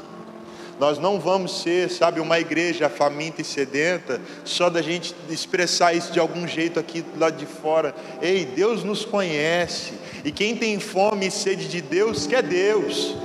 Nós 0.78 0.96
não 0.96 1.18
vamos 1.18 1.60
ser, 1.60 1.90
sabe, 1.90 2.20
uma 2.20 2.38
igreja 2.38 2.88
faminta 2.88 3.42
e 3.42 3.44
sedenta, 3.44 4.20
só 4.44 4.70
da 4.70 4.80
gente 4.80 5.12
expressar 5.28 5.92
isso 5.92 6.12
de 6.12 6.20
algum 6.20 6.46
jeito 6.46 6.78
aqui 6.78 7.02
do 7.02 7.18
lado 7.18 7.36
de 7.36 7.46
fora. 7.46 7.92
Ei, 8.22 8.44
Deus 8.44 8.84
nos 8.84 9.04
conhece. 9.04 9.94
E 10.24 10.30
quem 10.30 10.54
tem 10.54 10.78
fome 10.78 11.26
e 11.26 11.30
sede 11.30 11.66
de 11.66 11.80
Deus, 11.80 12.28
quer 12.28 12.44
Deus. 12.44 13.16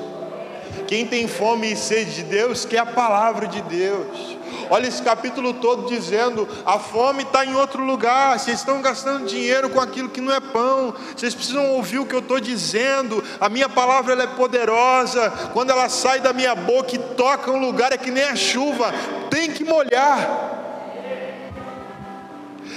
Quem 0.88 1.06
tem 1.06 1.28
fome 1.28 1.74
e 1.74 1.76
sede 1.76 2.16
de 2.16 2.24
Deus, 2.24 2.66
quer 2.66 2.80
a 2.80 2.86
palavra 2.88 3.46
de 3.48 3.62
Deus. 3.62 4.36
Olha 4.70 4.88
esse 4.88 5.02
capítulo 5.02 5.54
todo 5.54 5.88
dizendo: 5.88 6.48
a 6.66 6.80
fome 6.80 7.24
está 7.24 7.46
em 7.46 7.56
outro 7.56 7.84
lugar, 7.84 8.40
vocês 8.40 8.60
estão 8.60 8.82
gastando 8.82 9.26
dinheiro 9.26 9.70
com 9.70 9.80
aquilo 9.80 10.10
que 10.10 10.22
não 10.22 10.34
é 10.34 10.40
pão, 10.40 10.94
vocês 11.16 11.34
precisam 11.34 11.72
ouvir 11.72 12.00
o 12.00 12.06
que 12.06 12.16
eu 12.16 12.20
estou 12.20 12.40
dizendo. 12.40 13.24
A 13.40 13.50
minha 13.50 13.70
palavra 13.70 14.14
ela 14.14 14.24
é 14.24 14.28
poderosa, 14.28 15.32
quando 15.54 15.70
ela 15.70 15.90
sai 15.90 16.20
da 16.20 16.34
minha 16.34 16.56
boca 16.56 16.96
e 16.96 17.00
toca 17.00 17.52
um 17.52 17.60
lugar, 17.60 17.92
é 17.92 17.98
que 17.98 18.12
nem 18.12 18.24
a 18.24 18.36
chuva, 18.36 18.94
tem 19.30 19.52
que 19.52 19.64
molhar. 19.64 20.54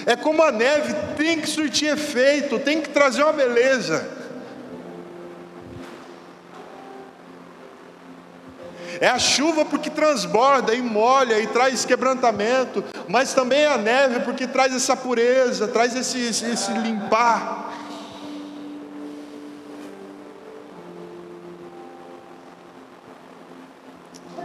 É 0.06 0.16
como 0.16 0.42
a 0.42 0.50
neve, 0.50 0.94
tem 1.16 1.40
que 1.40 1.48
surtir 1.48 1.92
efeito, 1.92 2.58
tem 2.58 2.80
que 2.80 2.88
trazer 2.88 3.22
uma 3.22 3.32
beleza. 3.32 4.17
É 9.00 9.08
a 9.08 9.18
chuva 9.18 9.64
porque 9.64 9.90
transborda 9.90 10.74
e 10.74 10.82
molha 10.82 11.38
e 11.38 11.46
traz 11.46 11.84
quebrantamento, 11.84 12.84
mas 13.08 13.32
também 13.32 13.60
é 13.60 13.66
a 13.68 13.78
neve 13.78 14.20
porque 14.20 14.46
traz 14.46 14.74
essa 14.74 14.96
pureza, 14.96 15.68
traz 15.68 15.94
esse, 15.94 16.18
esse, 16.18 16.46
esse 16.46 16.72
limpar. 16.72 17.72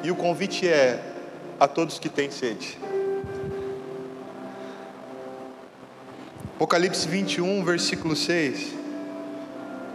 E 0.04 0.12
o 0.12 0.16
convite 0.16 0.68
é 0.68 1.02
a 1.60 1.68
todos 1.68 1.98
que 1.98 2.10
têm 2.10 2.30
sede. 2.30 2.78
Apocalipse 6.56 7.08
21, 7.08 7.64
versículo 7.64 8.16
6. 8.16 8.74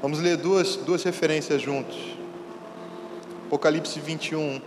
Vamos 0.02 0.18
ler 0.18 0.36
duas, 0.36 0.76
duas 0.76 1.02
referências 1.02 1.62
juntos. 1.62 2.17
Apocalipse 3.48 3.98
21, 3.98 4.60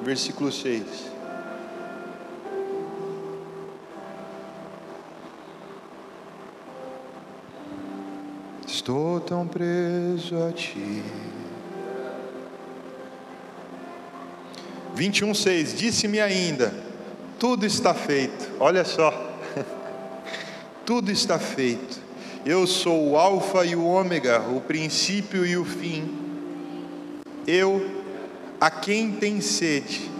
versículo 0.00 0.52
6. 0.52 0.84
Estou 8.64 9.18
tão 9.18 9.44
preso 9.44 10.40
a 10.40 10.52
ti. 10.52 11.02
21, 14.94 15.34
6. 15.34 15.76
Disse-me 15.76 16.20
ainda: 16.20 16.72
tudo 17.40 17.66
está 17.66 17.92
feito. 17.92 18.52
Olha 18.60 18.84
só, 18.84 19.12
tudo 20.86 21.10
está 21.10 21.40
feito. 21.40 21.98
Eu 22.46 22.68
sou 22.68 23.10
o 23.10 23.16
Alfa 23.18 23.64
e 23.64 23.74
o 23.74 23.84
Ômega, 23.84 24.40
o 24.42 24.60
princípio 24.60 25.44
e 25.44 25.56
o 25.56 25.64
fim 25.64 26.29
eu, 27.50 28.02
a 28.60 28.70
quem 28.70 29.12
tem 29.12 29.40
sede, 29.40 30.10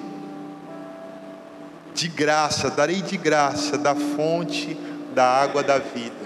de 1.95 2.09
graça, 2.09 2.71
darei 2.71 3.03
de 3.03 3.17
graça 3.17 3.77
da 3.77 3.95
fonte 3.95 4.75
da 5.15 5.25
água 5.25 5.63
da 5.63 5.79
vida. 5.79 6.17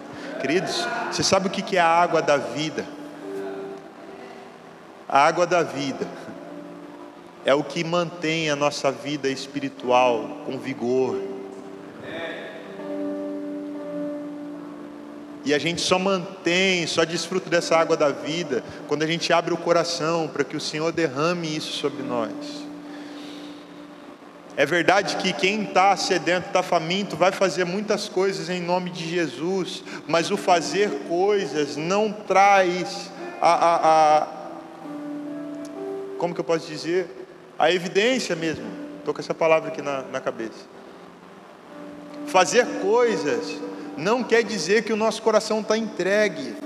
Queridos, 0.40 0.86
você 1.10 1.22
sabe 1.22 1.48
o 1.48 1.50
que 1.50 1.76
é 1.76 1.80
a 1.80 1.86
água 1.86 2.22
da 2.22 2.36
vida? 2.36 2.86
A 5.08 5.26
água 5.26 5.46
da 5.46 5.62
vida 5.62 6.06
é 7.44 7.54
o 7.54 7.62
que 7.62 7.84
mantém 7.84 8.50
a 8.50 8.56
nossa 8.56 8.90
vida 8.90 9.28
espiritual 9.28 10.42
com 10.46 10.58
vigor, 10.58 11.33
E 15.44 15.52
a 15.52 15.58
gente 15.58 15.82
só 15.82 15.98
mantém, 15.98 16.86
só 16.86 17.04
desfruta 17.04 17.50
dessa 17.50 17.76
água 17.76 17.96
da 17.96 18.08
vida 18.10 18.64
quando 18.88 19.02
a 19.02 19.06
gente 19.06 19.32
abre 19.32 19.52
o 19.52 19.58
coração 19.58 20.26
para 20.26 20.42
que 20.42 20.56
o 20.56 20.60
Senhor 20.60 20.90
derrame 20.90 21.54
isso 21.54 21.72
sobre 21.72 22.02
nós. 22.02 22.32
É 24.56 24.64
verdade 24.64 25.16
que 25.16 25.32
quem 25.32 25.64
está 25.64 25.96
sedento, 25.96 26.46
está 26.46 26.62
faminto, 26.62 27.16
vai 27.16 27.32
fazer 27.32 27.64
muitas 27.64 28.08
coisas 28.08 28.48
em 28.48 28.60
nome 28.60 28.88
de 28.88 29.06
Jesus, 29.06 29.82
mas 30.06 30.30
o 30.30 30.36
fazer 30.36 30.90
coisas 31.08 31.76
não 31.76 32.10
traz 32.10 33.10
a, 33.40 33.52
a, 33.52 34.18
a 34.18 34.26
como 36.18 36.32
que 36.32 36.40
eu 36.40 36.44
posso 36.44 36.66
dizer? 36.66 37.26
A 37.58 37.70
evidência 37.70 38.34
mesmo. 38.34 38.64
Estou 38.98 39.12
com 39.12 39.20
essa 39.20 39.34
palavra 39.34 39.68
aqui 39.68 39.82
na, 39.82 40.02
na 40.02 40.20
cabeça. 40.20 40.64
Fazer 42.26 42.64
coisas 42.80 43.58
não 43.96 44.22
quer 44.22 44.42
dizer 44.42 44.84
que 44.84 44.92
o 44.92 44.96
nosso 44.96 45.22
coração 45.22 45.60
está 45.60 45.76
entregue. 45.76 46.56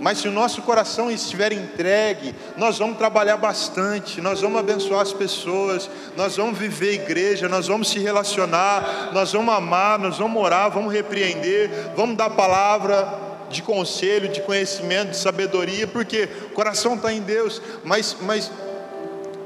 Mas 0.00 0.18
se 0.18 0.28
o 0.28 0.32
nosso 0.32 0.62
coração 0.62 1.10
estiver 1.10 1.52
entregue, 1.52 2.34
nós 2.56 2.78
vamos 2.78 2.96
trabalhar 2.96 3.36
bastante, 3.36 4.18
nós 4.20 4.40
vamos 4.40 4.58
abençoar 4.58 5.02
as 5.02 5.12
pessoas, 5.12 5.90
nós 6.16 6.36
vamos 6.38 6.58
viver 6.58 6.94
igreja, 6.94 7.50
nós 7.50 7.66
vamos 7.66 7.90
se 7.90 7.98
relacionar, 7.98 9.10
nós 9.12 9.32
vamos 9.32 9.54
amar, 9.54 9.98
nós 9.98 10.16
vamos 10.16 10.42
orar, 10.42 10.70
vamos 10.70 10.90
repreender, 10.90 11.70
vamos 11.94 12.16
dar 12.16 12.30
palavra 12.30 13.06
de 13.50 13.60
conselho, 13.60 14.28
de 14.28 14.40
conhecimento, 14.40 15.10
de 15.10 15.18
sabedoria, 15.18 15.86
porque 15.86 16.28
o 16.46 16.54
coração 16.54 16.94
está 16.94 17.12
em 17.12 17.20
Deus, 17.20 17.60
mas, 17.84 18.16
mas 18.22 18.50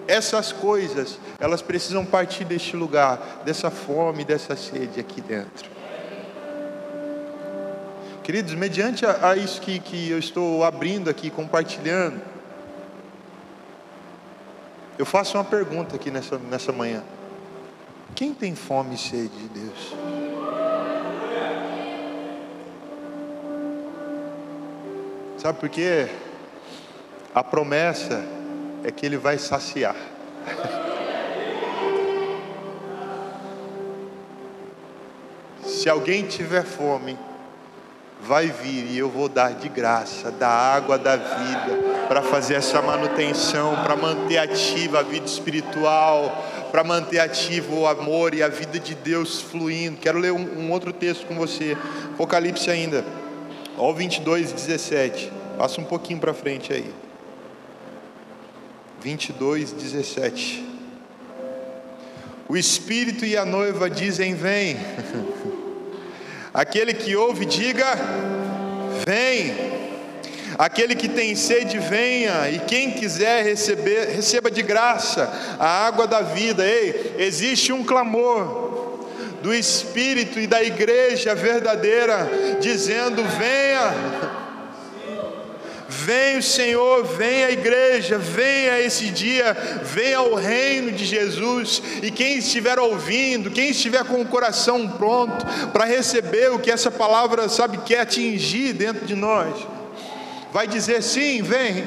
essas 0.07 0.53
coisas, 0.53 1.19
elas 1.41 1.63
precisam 1.63 2.05
partir 2.05 2.45
deste 2.45 2.77
lugar, 2.77 3.43
dessa 3.45 3.71
fome, 3.71 4.25
dessa 4.25 4.55
sede 4.55 5.01
aqui 5.01 5.21
dentro. 5.21 5.74
Queridos, 8.25 8.55
mediante 8.55 9.05
a, 9.05 9.33
a 9.33 9.37
isso 9.37 9.61
que, 9.61 9.79
que 9.79 10.09
eu 10.09 10.19
estou 10.19 10.65
abrindo 10.65 11.11
aqui, 11.11 11.29
compartilhando, 11.29 12.23
eu 14.99 15.05
faço 15.05 15.37
uma 15.37 15.45
pergunta 15.45 15.97
aqui 15.97 16.11
nessa, 16.11 16.39
nessa 16.39 16.73
manhã: 16.73 17.05
quem 18.15 18.33
tem 18.33 18.55
fome 18.55 18.95
e 18.95 18.99
sede 18.99 19.29
de 19.29 19.49
Deus? 19.49 19.95
Sabe 25.37 25.61
por 25.61 25.69
quê? 25.69 26.09
A 27.35 27.45
promessa 27.45 28.25
é 28.85 28.91
que 28.91 29.05
Ele 29.05 29.19
vai 29.19 29.37
saciar. 29.37 29.97
Se 35.63 35.91
alguém 35.91 36.27
tiver 36.27 36.65
fome, 36.65 37.19
vai 38.27 38.49
vir 38.49 38.91
e 38.91 38.99
eu 38.99 39.09
vou 39.09 39.29
dar 39.29 39.55
de 39.55 39.69
graça 39.69 40.31
da 40.31 40.49
água 40.49 40.99
da 40.99 41.17
vida 41.17 42.07
para 42.09 42.23
fazer 42.23 42.55
essa 42.55 42.81
manutenção, 42.81 43.77
para 43.83 43.97
manter 43.97 44.39
ativa 44.39 45.01
a 45.01 45.03
vida 45.03 45.27
espiritual, 45.27 46.45
para 46.71 46.83
manter 46.83 47.21
ativo 47.21 47.81
o 47.81 47.87
amor 47.87 48.35
e 48.35 48.43
a 48.43 48.49
vida 48.49 48.79
de 48.79 48.95
Deus 48.95 49.41
fluindo. 49.41 49.99
Quero 49.99 50.19
ler 50.19 50.33
um, 50.33 50.59
um 50.59 50.73
outro 50.73 50.93
texto 50.93 51.27
com 51.27 51.35
você, 51.35 51.77
Apocalipse 52.15 52.71
ainda, 52.71 53.05
ó 53.77 53.93
22, 53.93 54.53
17. 54.53 55.31
Passa 55.59 55.81
um 55.81 55.85
pouquinho 55.85 56.19
para 56.19 56.33
frente 56.33 56.73
aí. 56.73 56.91
22, 59.03 59.73
17. 59.73 60.67
O 62.49 62.57
Espírito 62.57 63.25
e 63.25 63.37
a 63.37 63.45
noiva 63.45 63.89
dizem: 63.89 64.35
Vem. 64.35 64.77
Aquele 66.55 66.95
que 66.95 67.17
ouve, 67.17 67.45
diga: 67.45 67.99
Vem. 69.05 69.75
Aquele 70.57 70.95
que 70.95 71.09
tem 71.09 71.35
sede, 71.35 71.81
venha, 71.81 72.49
e 72.49 72.61
quem 72.61 72.93
quiser 72.93 73.45
receber, 73.45 74.07
receba 74.15 74.49
de 74.49 74.63
graça 74.63 75.57
a 75.59 75.85
água 75.85 76.07
da 76.07 76.21
vida. 76.21 76.65
Ei, 76.65 77.17
existe 77.19 77.73
um 77.73 77.83
clamor 77.83 79.09
do 79.43 79.53
Espírito 79.53 80.39
e 80.39 80.47
da 80.47 80.63
igreja 80.63 81.35
verdadeira, 81.35 82.31
dizendo: 82.61 83.25
venha 83.37 84.44
Vem 86.05 86.37
o 86.37 86.43
Senhor, 86.43 87.03
vem 87.05 87.45
a 87.45 87.51
igreja, 87.51 88.19
venha 88.19 88.79
esse 88.79 89.07
dia, 89.07 89.57
venha 89.83 90.21
o 90.21 90.35
reino 90.35 90.93
de 90.93 91.03
Jesus. 91.03 91.83
E 92.03 92.11
quem 92.11 92.37
estiver 92.37 92.79
ouvindo, 92.79 93.51
quem 93.51 93.71
estiver 93.71 94.05
com 94.05 94.21
o 94.21 94.27
coração 94.27 94.87
pronto 94.87 95.47
para 95.73 95.87
receber 95.87 96.53
o 96.53 96.59
que 96.59 96.71
essa 96.71 96.91
palavra, 96.91 97.49
sabe, 97.49 97.79
quer 97.79 98.01
atingir 98.01 98.75
dentro 98.75 99.07
de 99.07 99.15
nós, 99.15 99.55
vai 100.53 100.67
dizer 100.67 101.03
sim, 101.03 101.41
vem, 101.41 101.87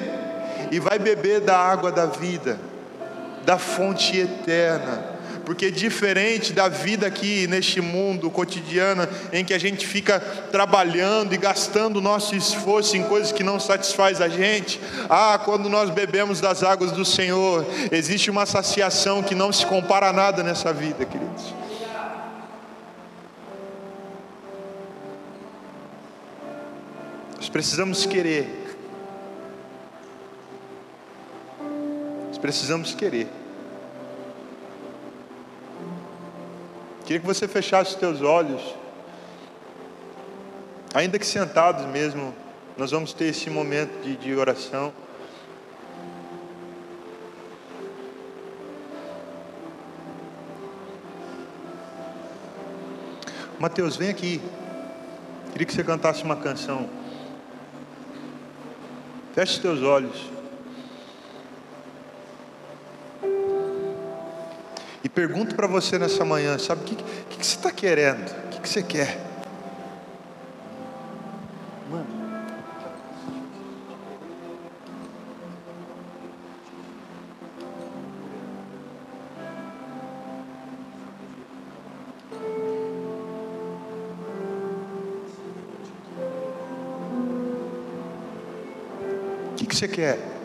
e 0.72 0.80
vai 0.80 0.98
beber 0.98 1.42
da 1.42 1.56
água 1.56 1.92
da 1.92 2.08
vida, 2.08 2.60
da 3.46 3.60
fonte 3.60 4.18
eterna 4.18 5.17
porque 5.48 5.72
diferente 5.72 6.52
da 6.52 6.68
vida 6.68 7.08
aqui 7.08 7.48
neste 7.48 7.80
mundo 7.80 8.30
cotidiano, 8.30 9.08
em 9.32 9.46
que 9.46 9.54
a 9.54 9.58
gente 9.58 9.88
fica 9.88 10.20
trabalhando 10.20 11.34
e 11.34 11.38
gastando 11.38 12.02
nosso 12.02 12.36
esforço 12.36 12.98
em 12.98 13.04
coisas 13.04 13.32
que 13.32 13.44
não 13.44 13.58
satisfaz 13.58 14.20
a 14.20 14.28
gente, 14.28 14.78
ah, 15.10 15.40
quando 15.46 15.70
nós 15.70 15.90
bebemos 15.90 16.42
das 16.42 16.64
águas 16.64 16.92
do 16.92 17.06
Senhor, 17.06 17.66
existe 17.94 18.30
uma 18.30 18.46
saciação 18.46 19.24
que 19.24 19.34
não 19.34 19.54
se 19.54 19.66
compara 19.66 20.10
a 20.10 20.12
nada 20.12 20.44
nessa 20.44 20.74
vida, 20.74 21.06
queridos. 21.06 21.54
Nós 27.38 27.48
precisamos 27.48 28.06
querer 28.06 28.66
Nós 32.28 32.38
precisamos 32.38 32.94
querer. 32.94 33.47
Queria 37.08 37.22
que 37.22 37.26
você 37.26 37.48
fechasse 37.48 37.92
os 37.92 37.96
teus 37.96 38.22
olhos. 38.22 38.76
Ainda 40.94 41.18
que 41.18 41.26
sentados 41.26 41.86
mesmo, 41.86 42.36
nós 42.76 42.92
vamos 42.92 43.14
ter 43.14 43.28
esse 43.28 43.50
momento 43.50 44.02
de, 44.04 44.18
de 44.18 44.36
oração. 44.36 44.92
Mateus, 53.58 53.96
vem 53.96 54.10
aqui. 54.10 54.42
Queria 55.54 55.66
que 55.66 55.74
você 55.74 55.86
cantasse 55.86 56.24
uma 56.24 56.36
canção. 56.36 56.90
Feche 59.34 59.54
os 59.54 59.60
teus 59.60 59.82
olhos. 59.82 60.37
Pergunto 65.18 65.56
para 65.56 65.66
você 65.66 65.98
nessa 65.98 66.24
manhã, 66.24 66.60
sabe 66.60 66.84
o 66.84 66.86
que, 66.86 66.96
que, 66.96 67.38
que, 67.40 67.44
você 67.48 67.56
está 67.56 67.72
querendo? 67.72 68.30
O 68.30 68.50
que, 68.50 68.60
que 68.62 68.70
você 68.70 68.84
quer? 68.84 69.18
Mano. 71.90 72.06
O 89.52 89.56
que, 89.56 89.66
que 89.66 89.76
você 89.76 89.88
quer? 89.88 90.37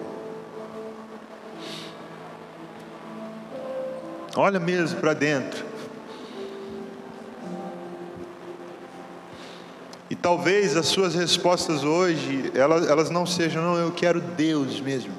Olha 4.35 4.59
mesmo 4.59 4.99
para 4.99 5.12
dentro. 5.12 5.73
E 10.09 10.14
talvez 10.14 10.77
as 10.77 10.87
suas 10.87 11.14
respostas 11.14 11.85
hoje, 11.85 12.51
elas, 12.55 12.87
elas 12.87 13.11
não 13.11 13.25
sejam, 13.25 13.62
não, 13.62 13.77
eu 13.77 13.90
quero 13.92 14.21
Deus 14.21 14.81
mesmo. 14.81 15.12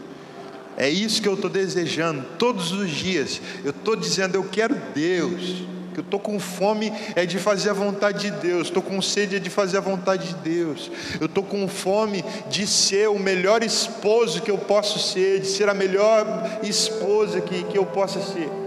É 0.76 0.90
isso 0.90 1.22
que 1.22 1.28
eu 1.28 1.36
estou 1.36 1.50
desejando 1.50 2.26
todos 2.38 2.72
os 2.72 2.90
dias. 2.90 3.42
Eu 3.64 3.72
estou 3.72 3.96
dizendo, 3.96 4.36
eu 4.36 4.44
quero 4.44 4.76
Deus. 4.94 5.64
Que 5.94 6.00
eu 6.00 6.04
estou 6.04 6.20
com 6.20 6.40
fome 6.40 6.92
é 7.16 7.24
de 7.24 7.38
fazer 7.38 7.70
a 7.70 7.74
vontade 7.74 8.32
de 8.32 8.38
Deus. 8.40 8.68
Estou 8.68 8.82
com 8.82 9.00
sede 9.00 9.36
é 9.36 9.40
de 9.40 9.50
fazer 9.50 9.78
a 9.78 9.82
vontade 9.82 10.30
de 10.30 10.36
Deus. 10.36 10.92
Eu 11.20 11.28
estou 11.28 11.44
com 11.44 11.68
fome 11.68 12.26
de 12.50 12.66
ser 12.66 13.10
o 13.10 13.20
melhor 13.20 13.64
esposo 13.64 14.42
que 14.42 14.50
eu 14.50 14.58
posso 14.58 14.98
ser, 14.98 15.42
de 15.42 15.48
ser 15.48 15.70
a 15.70 15.74
melhor 15.74 16.26
esposa 16.64 17.42
que, 17.42 17.64
que 17.66 17.78
eu 17.78 17.86
possa 17.86 18.20
ser. 18.20 18.63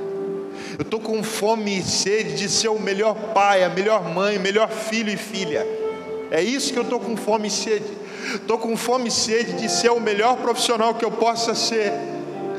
Eu 0.78 0.82
estou 0.82 1.00
com 1.00 1.22
fome 1.22 1.78
e 1.78 1.82
sede 1.82 2.34
de 2.34 2.50
ser 2.50 2.68
o 2.68 2.78
melhor 2.78 3.14
pai, 3.32 3.64
a 3.64 3.70
melhor 3.70 4.04
mãe, 4.04 4.38
melhor 4.38 4.68
filho 4.68 5.10
e 5.10 5.16
filha. 5.16 5.66
É 6.30 6.42
isso 6.42 6.70
que 6.70 6.78
eu 6.78 6.82
estou 6.82 7.00
com 7.00 7.16
fome 7.16 7.48
e 7.48 7.50
sede. 7.50 7.86
Estou 8.34 8.58
com 8.58 8.76
fome 8.76 9.08
e 9.08 9.10
sede 9.10 9.54
de 9.54 9.70
ser 9.70 9.90
o 9.90 9.98
melhor 9.98 10.36
profissional 10.36 10.94
que 10.94 11.04
eu 11.04 11.10
possa 11.10 11.54
ser. 11.54 11.92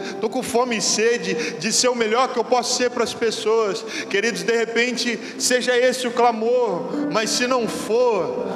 Estou 0.10 0.32
com 0.32 0.41
fome 0.41 0.77
e 0.77 0.82
sede 0.82 1.60
de 1.60 1.71
ser 1.71 1.89
o 1.89 1.95
melhor 1.95 2.30
que 2.30 2.39
eu 2.39 2.43
posso 2.43 2.75
ser 2.75 2.89
para 2.89 3.03
as 3.03 3.13
pessoas. 3.13 3.84
Queridos, 4.10 4.41
de 4.41 4.56
repente, 4.56 5.19
seja 5.38 5.77
esse 5.77 6.08
o 6.08 6.12
clamor, 6.12 6.89
mas 7.12 7.30
se 7.30 7.45
não 7.45 7.67
for, 7.67 8.47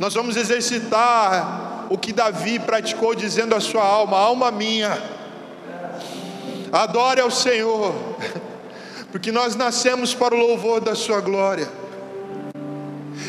nós 0.00 0.12
vamos 0.12 0.36
exercitar 0.36 1.86
o 1.88 1.96
que 1.96 2.12
Davi 2.12 2.58
praticou, 2.58 3.14
dizendo 3.14 3.54
à 3.54 3.60
sua 3.60 3.84
alma: 3.84 4.18
alma 4.18 4.50
minha 4.50 5.15
Adore 6.72 7.20
ao 7.20 7.30
Senhor, 7.30 7.94
porque 9.12 9.30
nós 9.30 9.54
nascemos 9.54 10.14
para 10.14 10.34
o 10.34 10.38
louvor 10.38 10.80
da 10.80 10.94
Sua 10.94 11.20
glória. 11.20 11.68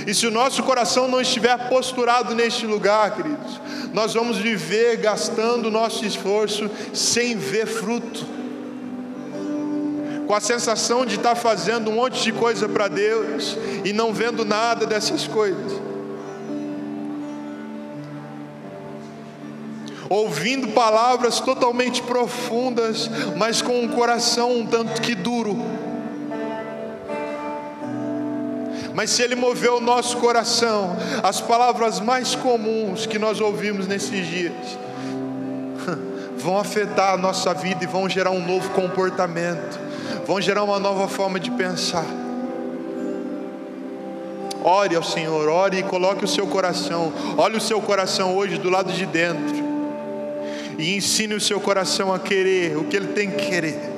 E 0.06 0.14
se 0.14 0.26
o 0.26 0.32
nosso 0.32 0.64
coração 0.64 1.08
não 1.08 1.20
estiver 1.20 1.70
posturado 1.70 2.34
neste 2.34 2.66
lugar, 2.66 3.16
queridos, 3.16 3.60
nós 3.94 4.14
vamos 4.14 4.38
viver 4.38 4.98
gastando 4.98 5.70
nosso 5.70 6.06
esforço 6.06 6.70
sem 6.94 7.36
ver 7.36 7.68
fruto, 7.68 8.26
com 10.26 10.34
a 10.34 10.40
sensação 10.40 11.06
de 11.06 11.16
estar 11.16 11.36
fazendo 11.36 11.90
um 11.90 11.96
monte 11.96 12.22
de 12.22 12.32
coisa 12.32 12.68
para 12.68 12.88
Deus 12.88 13.58
e 13.84 13.94
não 13.94 14.14
vendo 14.14 14.44
nada 14.44 14.86
dessas 14.86 15.28
coisas. 15.28 15.87
Ouvindo 20.10 20.70
palavras 20.70 21.40
totalmente 21.40 22.02
profundas, 22.02 23.10
mas 23.36 23.62
com 23.62 23.82
um 23.82 23.88
coração 23.88 24.52
um 24.52 24.66
tanto 24.66 25.02
que 25.02 25.16
duro. 25.16 25.58
Mas 28.94 29.12
se 29.12 29.22
Ele 29.22 29.36
moveu 29.36 29.78
o 29.78 29.82
nosso 29.82 30.18
coração, 30.18 30.96
as 31.22 31.40
palavras 31.40 32.00
mais 32.00 32.34
comuns 32.34 33.06
que 33.06 33.20
nós 33.20 33.40
ouvimos 33.40 33.86
nesses 33.86 34.26
dias 34.26 34.54
vão 36.38 36.58
afetar 36.58 37.14
a 37.14 37.18
nossa 37.18 37.54
vida 37.54 37.84
e 37.84 37.88
vão 37.88 38.10
gerar 38.10 38.32
um 38.32 38.44
novo 38.44 38.72
comportamento, 38.72 39.80
vão 40.26 40.42
gerar 40.42 40.64
uma 40.64 40.80
nova 40.80 41.08
forma 41.08 41.40
de 41.40 41.52
pensar. 41.52 42.06
Ore 44.64 44.96
ao 44.96 45.04
Senhor, 45.04 45.48
ore 45.48 45.78
e 45.78 45.84
coloque 45.84 46.26
o 46.26 46.28
seu 46.28 46.48
coração, 46.48 47.14
olhe 47.38 47.56
o 47.56 47.62
seu 47.62 47.80
coração 47.80 48.36
hoje 48.36 48.58
do 48.58 48.70
lado 48.70 48.92
de 48.92 49.06
dentro 49.06 49.67
e 50.78 50.96
ensine 50.96 51.34
o 51.34 51.42
seu 51.42 51.60
coração 51.60 52.14
a 52.14 52.20
querer 52.20 52.78
o 52.78 52.84
que 52.84 52.96
ele 52.96 53.08
tem 53.08 53.32
que 53.32 53.50
querer. 53.50 53.97